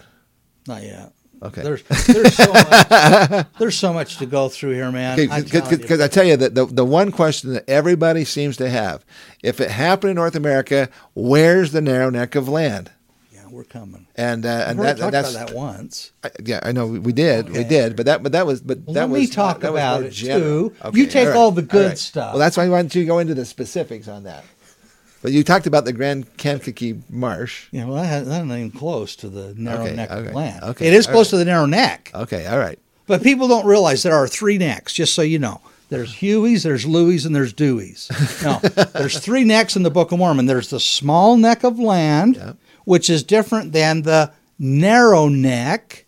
[0.66, 1.12] Not yet.
[1.42, 1.62] Okay.
[1.62, 5.18] There's there's so much there's so much to go through here, man.
[5.30, 5.76] I'm telling you.
[5.78, 9.04] Because I tell you that the, the one question that everybody seems to have,
[9.42, 12.90] if it happened in North America, where's the narrow neck of land?
[13.32, 14.06] yeah, we're coming.
[14.16, 16.10] And uh, and that, talked that's about that once.
[16.24, 18.94] I- yeah, I know we, did, we did, but that but that was but Well,
[18.94, 20.70] that let was me talk that about it, general.
[20.70, 20.74] too.
[20.92, 21.98] You take all the good right.
[21.98, 22.32] stuff.
[22.32, 24.44] Well, that's why I wanted you to go into the specifics on that.
[25.20, 27.66] But you talked about the Grand Kankakee Marsh.
[27.72, 30.62] Yeah, well, that that's not even close to the narrow Okay, neck okay, of land.
[30.64, 31.30] okay, it is close right.
[31.30, 32.78] to the narrow neck, Okay, all right.
[33.06, 34.92] but people don't realize there are three necks.
[34.92, 38.08] Just so you know, there's Hueys, there's Louis, and there's Deweys.
[38.44, 38.58] No,
[38.98, 40.46] there's three necks in the Book of Mormon.
[40.46, 42.56] There's the small neck of land, Yep.
[42.84, 46.04] which is different than the narrow neck,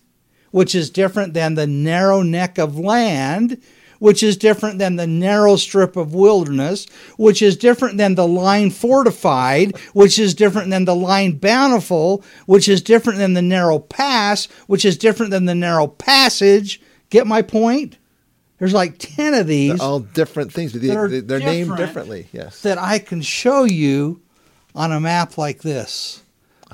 [0.53, 3.61] which is different than the narrow neck of land,
[4.01, 6.87] which is different than the narrow strip of wilderness,
[7.17, 12.69] which is different than the line fortified, which is different than the line bountiful, which
[12.69, 16.81] is different than the narrow pass, which is different than the narrow passage.
[17.11, 17.99] Get my point?
[18.59, 21.77] There's like 10 of these They're all different things, but that are they, they're named
[21.77, 22.29] differently.
[22.33, 22.61] Yes.
[22.63, 24.21] that I can show you
[24.75, 26.23] on a map like this.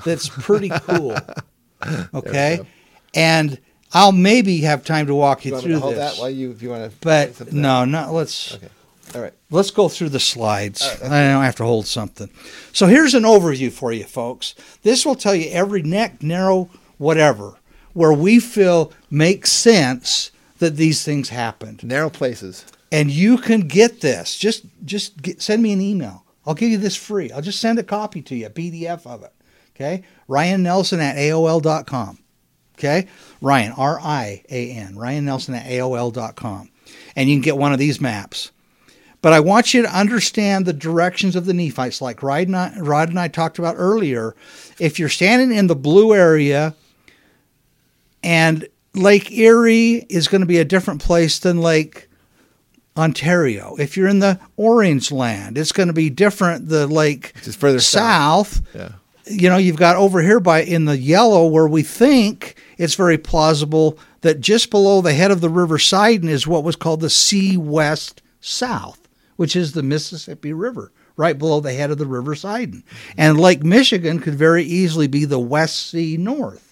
[0.03, 1.15] That's pretty cool.
[2.11, 2.59] Okay?
[3.13, 3.59] And
[3.93, 6.15] I'll maybe have time to walk you You want me to through hold this.
[6.15, 6.97] that while you, if you want to.
[6.99, 8.67] but no, no, let's Okay.
[9.15, 9.33] All right.
[9.49, 10.81] let's go through the slides.
[11.01, 12.29] I don't have to hold something.
[12.73, 14.53] So here's an overview for you folks.
[14.83, 17.55] This will tell you every neck, narrow, whatever,
[17.93, 21.83] where we feel makes sense that these things happened.
[21.83, 22.65] Narrow places.
[22.91, 24.37] and you can get this.
[24.37, 26.25] Just just get, send me an email.
[26.45, 27.31] I'll give you this free.
[27.31, 29.31] I'll just send a copy to you, a PDF of it.
[29.75, 32.19] Okay, Ryan Nelson at AOL.com.
[32.77, 33.07] Okay,
[33.41, 36.69] Ryan R I A N Ryan Nelson at AOL.com,
[37.15, 38.51] and you can get one of these maps.
[39.21, 42.79] But I want you to understand the directions of the Nephites, like Rod and I,
[42.79, 44.35] Rod and I talked about earlier.
[44.79, 46.75] If you're standing in the blue area,
[48.21, 52.07] and Lake Erie is going to be a different place than Lake
[52.95, 53.75] Ontario.
[53.77, 56.69] If you're in the orange land, it's going to be different.
[56.69, 58.93] The lake Just further south, Yeah.
[59.29, 63.17] You know, you've got over here by in the yellow where we think it's very
[63.17, 67.09] plausible that just below the head of the River Sidon is what was called the
[67.09, 72.35] Sea West South, which is the Mississippi River, right below the head of the River
[72.35, 72.83] Sidon.
[73.17, 76.66] And Lake Michigan could very easily be the West Sea North.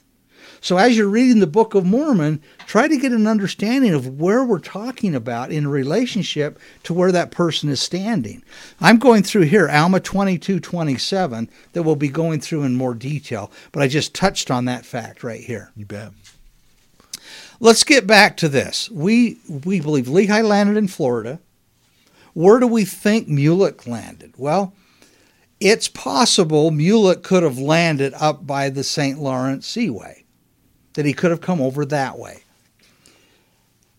[0.66, 4.44] So as you're reading the Book of Mormon, try to get an understanding of where
[4.44, 8.42] we're talking about in relationship to where that person is standing.
[8.82, 13.84] I'm going through here Alma 2227 that we'll be going through in more detail, but
[13.84, 15.70] I just touched on that fact right here.
[15.76, 16.14] You bet.
[17.60, 18.90] Let's get back to this.
[18.90, 21.38] We we believe Lehi landed in Florida.
[22.34, 24.34] Where do we think Mulek landed?
[24.36, 24.74] Well,
[25.60, 29.20] it's possible Mulek could have landed up by the St.
[29.20, 30.25] Lawrence Seaway,
[30.96, 32.44] that he could have come over that way.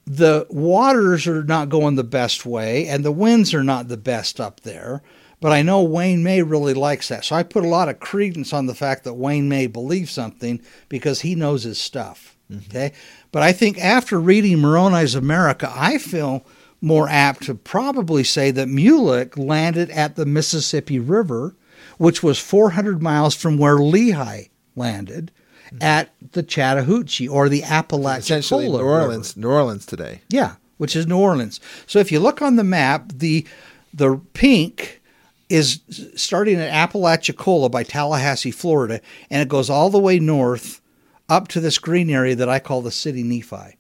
[0.06, 4.40] The waters are not going the best way, and the winds are not the best
[4.40, 5.02] up there.
[5.40, 7.24] But I know Wayne May really likes that.
[7.24, 10.60] So I put a lot of credence on the fact that Wayne May believes something
[10.88, 12.36] because he knows his stuff.
[12.50, 12.70] Mm-hmm.
[12.70, 12.92] Okay.
[13.32, 16.46] But I think after reading Moroni's America, I feel
[16.80, 21.54] more apt to probably say that Mulek landed at the Mississippi River,
[21.98, 25.32] which was 400 miles from where Lehi landed
[25.66, 25.82] Mm-hmm.
[25.82, 28.18] at the Chattahoochee or the Apalachicola.
[28.18, 29.02] Essentially, New River.
[29.02, 30.20] Orleans, New Orleans today.
[30.28, 31.60] Yeah, which is New Orleans.
[31.86, 33.44] So if you look on the map, the
[33.92, 35.00] the pink
[35.48, 35.80] is
[36.14, 39.00] starting at Apalachicola by Tallahassee, Florida,
[39.30, 40.80] and it goes all the way north
[41.28, 43.76] up to this green area that I call the city Nephi.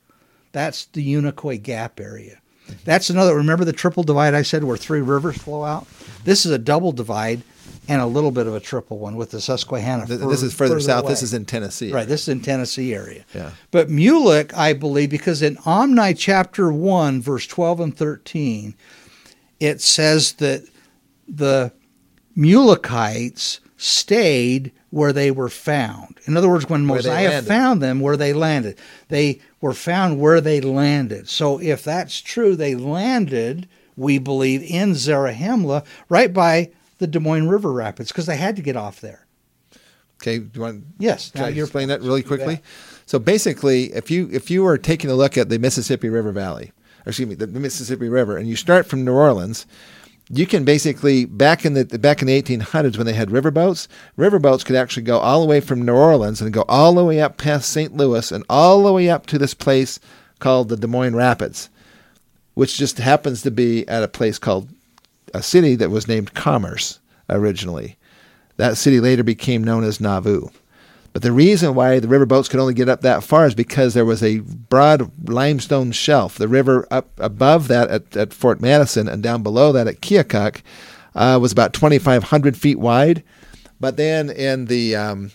[0.52, 2.40] That's the Unicoi Gap area.
[2.66, 2.78] Mm-hmm.
[2.84, 3.36] That's another.
[3.36, 5.84] Remember the triple divide I said where three rivers flow out?
[5.84, 6.24] Mm-hmm.
[6.24, 7.42] This is a double divide
[7.88, 10.06] and a little bit of a triple one with the Susquehanna.
[10.06, 11.04] Th- this is further, south.
[11.04, 11.12] away.
[11.12, 11.92] This is in Tennessee.
[11.92, 13.24] Right, this is in Tennessee area.
[13.34, 13.52] Yeah.
[13.70, 18.74] But Mulek, I believe, because in Omni chapter 1, verse 12 and 13,
[19.60, 20.66] it says that
[21.28, 21.72] the
[22.36, 26.18] Mulekites stayed where they were found.
[26.26, 28.78] In other words, when Mosiah found them, where they landed,
[29.08, 31.28] they were found where they landed.
[31.28, 37.48] So if that's true, they landed, we believe, in Zarahemla, right by the Des Moines
[37.48, 39.26] River Rapids, because they had to get off there.
[40.22, 40.38] Okay.
[40.38, 40.84] Do you want?
[40.98, 41.30] Yes.
[41.30, 42.56] Can now I you're- explain that really quickly?
[42.56, 42.64] bet.
[43.04, 46.72] So basically, if you if you were taking a look at the Mississippi River Valley,
[47.04, 49.66] or excuse me, the Mississippi River, and you start from New Orleans,
[50.30, 53.88] you can basically back in the back in the 1800s when they had riverboats,
[54.18, 57.20] riverboats could actually go all the way from New Orleans and go all the way
[57.20, 57.94] up past St.
[57.94, 60.00] Louis and all the way up to this place
[60.38, 61.68] called the Des Moines Rapids,
[62.54, 64.70] which just happens to be at a place called
[65.34, 67.96] a city that was named Commerce originally.
[68.56, 70.48] That city later became known as Nauvoo.
[71.12, 74.04] But the reason why the riverboats could only get up that far is because there
[74.04, 76.36] was a broad limestone shelf.
[76.36, 80.60] The river up above that at, at Fort Madison and down below that at Keokuk
[81.14, 83.22] uh, was about 2,500 feet wide.
[83.80, 85.30] But then in the um,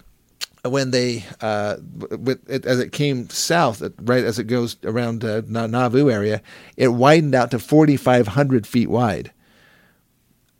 [0.64, 1.78] when they uh,
[2.12, 6.44] with it, as it came south, right as it goes around uh, Nauvoo area,
[6.78, 9.32] it widened out to 4,500 feet wide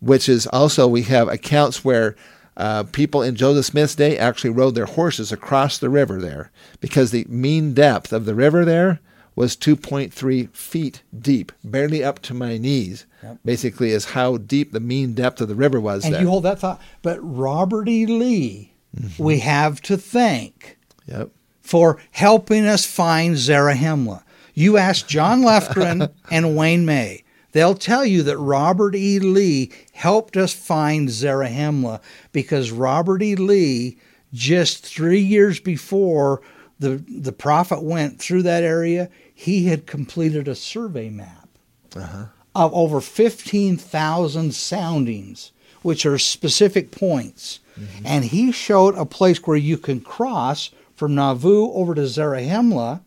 [0.02, 2.14] which is also we have accounts where
[2.56, 6.50] uh, people in Joseph Smith's day actually rode their horses across the river there
[6.80, 9.00] because the mean depth of the river there
[9.34, 13.06] was 2.3 feet deep, barely up to my knees.
[13.22, 13.38] Yep.
[13.46, 16.20] Basically, is how deep the mean depth of the river was And there.
[16.20, 16.82] you hold that thought.
[17.00, 18.04] But Robert E.
[18.04, 19.22] Lee, Mm-hmm.
[19.24, 20.76] we have to thank
[21.06, 21.30] yep.
[21.62, 24.22] for helping us find Zarahemla.
[24.52, 27.21] You asked John Lefgren and Wayne May.
[27.52, 29.18] They'll tell you that Robert E.
[29.18, 32.00] Lee helped us find Zarahemla
[32.32, 33.34] because Robert E.
[33.36, 33.98] Lee,
[34.32, 36.40] just three years before
[36.78, 41.48] the, the prophet went through that area, he had completed a survey map
[41.94, 42.24] Uh-huh.
[42.54, 47.60] of over 15,000 soundings, which are specific points.
[48.04, 53.00] And he showed a place where you can cross from Nauvoo over to Zarahemla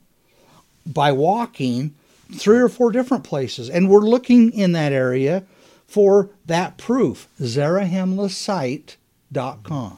[0.85, 1.93] by walking
[2.33, 3.69] three or four different places.
[3.69, 5.43] And we're looking in that area
[5.87, 7.29] for that proof.
[7.39, 9.97] ZarahemlaSite.com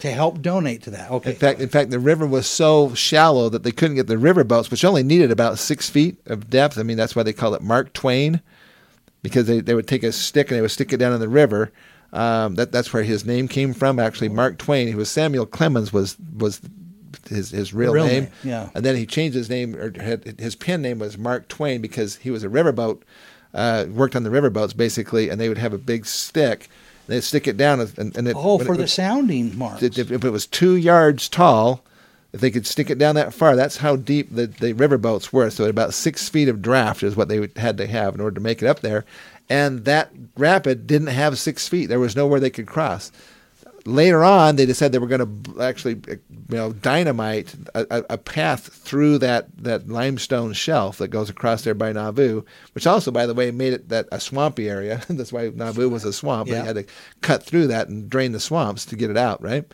[0.00, 1.10] to help donate to that.
[1.10, 1.30] Okay.
[1.30, 4.44] In fact, in fact, the river was so shallow that they couldn't get the river
[4.44, 6.78] boats, which only needed about six feet of depth.
[6.78, 8.40] I mean, that's why they call it Mark Twain,
[9.22, 11.28] because they, they would take a stick and they would stick it down in the
[11.28, 11.70] river.
[12.12, 13.98] Um, that that's where his name came from.
[13.98, 14.88] Actually, Mark Twain.
[14.88, 16.60] He was Samuel Clemens was was
[17.28, 18.24] his his real, Real name.
[18.24, 18.70] name, yeah.
[18.74, 22.16] And then he changed his name or had, his pen name was Mark Twain because
[22.16, 23.02] he was a riverboat.
[23.52, 26.68] Uh, worked on the riverboats basically, and they would have a big stick.
[27.06, 29.82] And they'd stick it down, and, and it, oh, for it the was- sounding marks.
[29.82, 31.82] if, if it was two yards tall,
[32.32, 35.32] if they could stick it down that far, that's how deep the, the river boats
[35.32, 35.50] were.
[35.50, 38.36] So about six feet of draft is what they would, had to have in order
[38.36, 39.04] to make it up there.
[39.48, 41.86] And that rapid didn't have six feet.
[41.86, 43.10] There was nowhere they could cross.
[43.86, 48.04] Later on, they decided they were going to actually, uh, you know, dynamite a, a,
[48.10, 53.10] a path through that, that limestone shelf that goes across there by Nauvoo, which also,
[53.10, 55.02] by the way, made it that a swampy area.
[55.08, 56.48] That's why Nauvoo was a swamp.
[56.48, 56.60] Yeah.
[56.60, 56.86] They had to
[57.22, 59.64] cut through that and drain the swamps to get it out, right?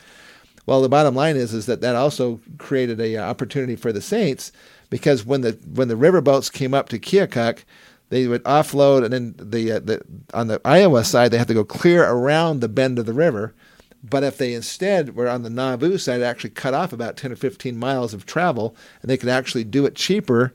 [0.67, 4.03] Well, the bottom line is is that that also created a uh, opportunity for the
[4.03, 4.51] Saints
[4.91, 7.65] because when the when the riverboats came up to Keokuk,
[8.09, 10.03] they would offload, and then the uh, the
[10.35, 13.55] on the Iowa side they had to go clear around the bend of the river.
[14.09, 17.37] But if they instead were on the Nauvoo side, actually cut off about ten or
[17.37, 20.53] fifteen miles of travel, and they could actually do it cheaper.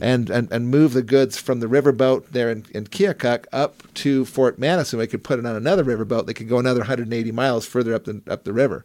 [0.00, 4.24] And, and, and move the goods from the riverboat there in, in Keokuk up to
[4.24, 4.98] Fort Madison.
[4.98, 6.26] They could put it on another riverboat.
[6.26, 8.84] They could go another 180 miles further up the up the river.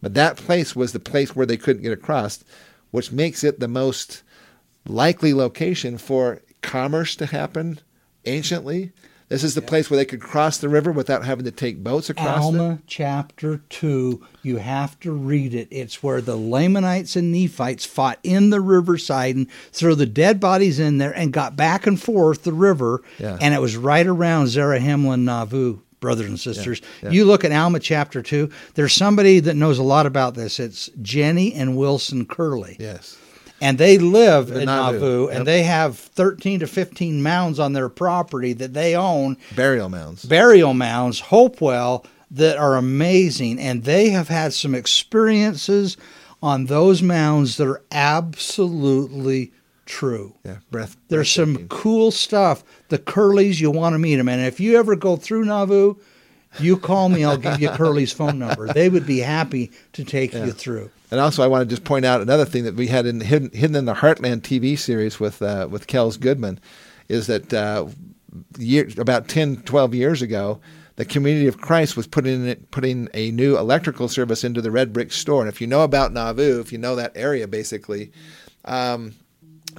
[0.00, 2.44] But that place was the place where they couldn't get across,
[2.92, 4.22] which makes it the most
[4.86, 7.80] likely location for commerce to happen
[8.24, 8.92] anciently.
[9.28, 12.08] This is the place where they could cross the river without having to take boats
[12.08, 12.78] across Alma it.
[12.86, 14.24] chapter 2.
[14.42, 15.66] You have to read it.
[15.72, 20.78] It's where the Lamanites and Nephites fought in the riverside and threw the dead bodies
[20.78, 23.02] in there and got back and forth the river.
[23.18, 23.36] Yeah.
[23.40, 26.80] And it was right around Zarahemla and Nauvoo, brothers and sisters.
[27.02, 27.10] yeah.
[27.10, 28.48] You look at Alma chapter 2.
[28.74, 30.60] There's somebody that knows a lot about this.
[30.60, 32.76] It's Jenny and Wilson Curley.
[32.78, 33.16] Yes.
[33.60, 34.98] And they live In in Nauvoo.
[34.98, 35.36] Nauvoo, Yep.
[35.36, 40.24] and they have 13 to 15 mounds on their property that they own Burial mounds.
[40.26, 43.58] burial mounds, Hopewell, that are amazing.
[43.58, 45.96] And they have had some experiences
[46.42, 49.52] on those mounds that are absolutely
[49.86, 50.34] true.
[50.44, 50.56] Yeah.
[50.70, 50.96] Breath.
[51.08, 52.62] There's some cool stuff.
[52.88, 54.28] The Curleys, you want to meet them.
[54.28, 55.94] And if you ever go through Nauvoo,
[56.58, 58.72] You call me, I'll give you Curley's phone number.
[58.72, 60.90] They would be happy to take you through.
[61.10, 63.50] And also, I want to just point out another thing that we had in hidden,
[63.50, 66.58] hidden in the Heartland TV series with uh, with Kels Goodman,
[67.08, 67.86] is that uh,
[68.58, 70.60] year, about 10, 12 years ago,
[70.96, 74.92] the Community of Christ was putting it, putting a new electrical service into the Red
[74.92, 75.42] Brick store.
[75.42, 78.12] And if you know about Nauvoo, if you know that area, basically,
[78.64, 79.14] um,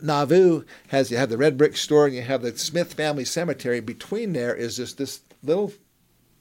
[0.02, 3.80] Nauvoo has you have the Red Brick store and you have the Smith Family Cemetery.
[3.80, 5.74] Between there is just this little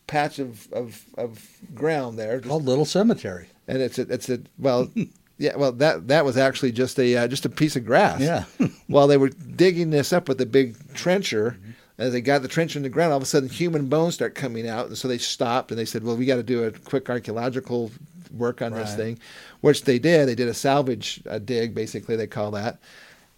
[0.07, 3.49] patch of, of, of ground there, Called Little Cemetery.
[3.67, 4.91] and it's a, it's a well,
[5.39, 8.21] yeah, well that that was actually just a uh, just a piece of grass.
[8.21, 8.45] Yeah.
[8.87, 11.59] While they were digging this up with a big trencher,
[11.99, 14.35] as they got the trencher in the ground, all of a sudden human bones start
[14.35, 16.71] coming out, and so they stopped and they said, "Well, we got to do a
[16.71, 17.91] quick archaeological
[18.33, 19.19] work on this thing,"
[19.61, 20.27] which they did.
[20.29, 22.79] They did a salvage uh, dig, basically they call that,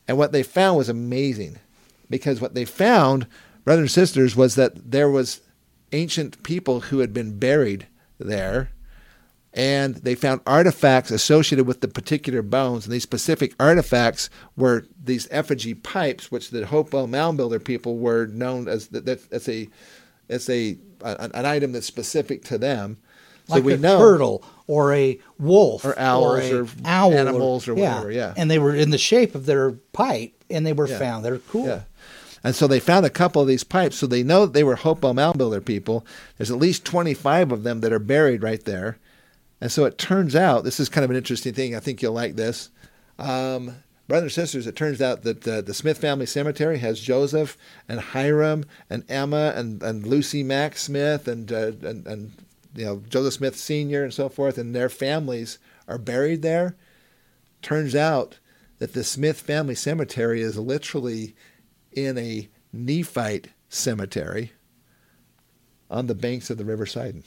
[0.06, 1.58] and what they found was amazing,
[2.10, 3.26] because what they found,
[3.64, 5.40] brothers and sisters, was that there was
[5.92, 7.86] ancient people who had been buried
[8.18, 8.70] there
[9.54, 12.84] and they found artifacts associated with the particular bones.
[12.84, 18.26] And these specific artifacts were these effigy pipes, which the Hopewell Mound Builder people were
[18.26, 19.06] known as that.
[19.06, 19.68] that- That's a
[20.28, 22.98] it's a an, an item that's specific to them.
[23.46, 27.66] So like we a know turtle or a wolf Or owls a or owl animals
[27.66, 28.34] or whatever, yeah.
[28.36, 30.98] and they were in the shape of their pipe and they were Yeah.
[30.98, 31.80] found they're cool Yeah.
[32.44, 33.96] And so they found a couple of these pipes.
[33.96, 36.06] So they know that they were Hopewell Mound Builder people.
[36.36, 38.98] There's at least 25 of them that are buried right there.
[39.60, 41.74] And so it turns out, this is kind of an interesting thing.
[41.74, 42.70] I think you'll like this.
[43.18, 47.56] Um, brothers and sisters, it turns out that uh, the Smith family cemetery has Joseph
[47.88, 52.32] and Hyrum and Emma and, and Lucy Mack Smith and, uh, and, and
[52.74, 54.04] you know Joseph Smith Sr.
[54.04, 55.58] and so forth, and their families
[55.88, 56.76] are buried there.
[57.60, 58.38] Turns out
[58.78, 61.34] that the Smith family cemetery is literally
[62.04, 64.52] in a Nephite cemetery
[65.90, 67.22] on the banks of the River Sidon.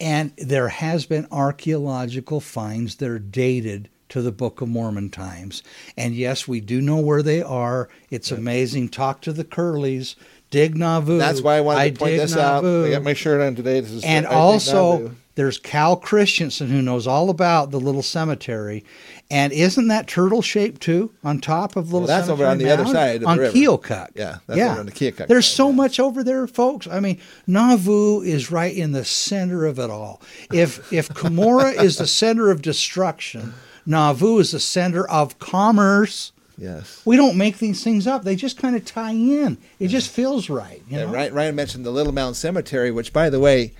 [0.00, 5.62] and there has been archaeological finds that are dated to the Book of Mormon times.
[5.96, 7.88] And yes, we do know where they are.
[8.10, 8.90] It's amazing.
[8.90, 10.16] Talk to the Curleys.
[10.50, 11.16] Dig Nauvoo.
[11.16, 12.62] That's why I wanted to point dig this out.
[12.62, 13.80] I got my shirt on today.
[13.80, 15.14] This is and I also Nauvoo.
[15.34, 18.84] There's Cal Christensen who knows all about the little cemetery.
[19.30, 22.58] And isn't that turtle shaped too on top of little Well, that's over cemetery on
[22.58, 23.56] the other side of the on river.
[23.56, 24.08] Keokuk.
[24.14, 25.74] Yeah, that's over on the Keokuk There's side, so yeah.
[25.76, 26.86] much over there, folks.
[26.86, 30.20] I mean, Nauvoo is right in the center of it all.
[30.52, 33.54] If if Cumorah is the center of destruction,
[33.86, 36.32] Nauvoo is the center of commerce.
[36.58, 37.00] yes.
[37.06, 38.24] We don't make these things up.
[38.24, 39.56] They just kind of tie in.
[39.80, 40.82] It just feels right.
[40.88, 41.12] You Yeah, know?
[41.12, 43.72] Ryan, Ryan mentioned the Little Mound Cemetery, which, by the way,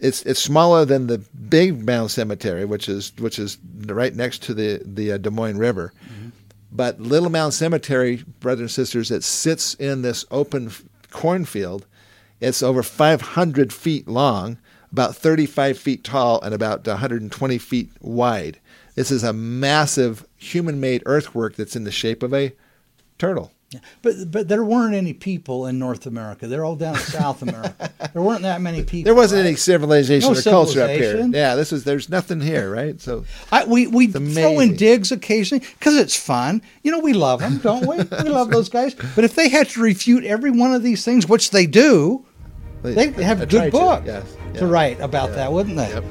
[0.00, 4.54] it's it's smaller than the Big Mound Cemetery, which is which is right next to
[4.54, 5.92] the the uh, Des Moines River.
[6.70, 11.86] But Little Mound Cemetery, brothers and sisters, it sits in this open f- cornfield.
[12.40, 14.58] It's over 500 feet long,
[14.92, 18.60] about 35 feet tall, and about 120 feet wide.
[18.94, 22.52] This is a massive human-made earthwork that's in the shape of a
[23.16, 23.52] turtle.
[24.00, 26.46] But but there weren't any people in North America.
[26.46, 27.90] They're all down in South America.
[28.14, 29.04] There weren't that many people.
[29.04, 31.28] There wasn't any civilization No or culture up here.
[31.30, 32.98] Yeah, this is there's nothing here, right?
[33.00, 36.62] So I, we we throw in digs occasionally because it's fun.
[36.82, 37.96] You know, we love them, don't we?
[38.22, 38.94] we love those guys.
[38.94, 42.24] But if they had to refute every one of these things, which they do,
[42.82, 45.36] they'd have a good to, book yes, to write about Yeah.
[45.36, 45.88] that, wouldn't they?
[45.90, 46.04] Yep.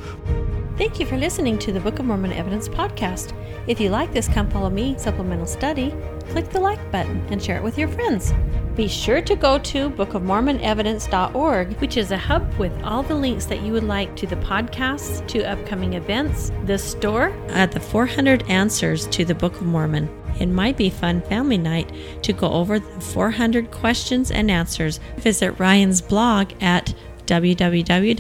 [0.77, 3.33] Thank you for listening to the Book of Mormon Evidence Podcast.
[3.65, 5.91] If you like this Come Follow Me supplemental study,
[6.29, 8.31] click the like button and share it with your friends.
[8.75, 13.63] Be sure to go to bookofmormonevidence.org, which is a hub with all the links that
[13.63, 19.07] you would like to the podcasts, to upcoming events, the store, at the 400 answers
[19.07, 20.07] to the Book of Mormon.
[20.39, 21.91] It might be fun family night
[22.21, 24.99] to go over the 400 questions and answers.
[25.17, 26.93] Visit Ryan's blog at
[27.25, 28.17] www.bofm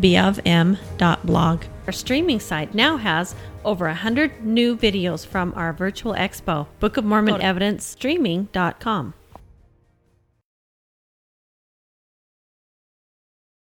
[0.00, 1.64] bofm.blog.
[1.86, 3.34] Our streaming site now has
[3.64, 9.14] over 100 new videos from our virtual expo, Book of Mormon Evidence Streaming.com.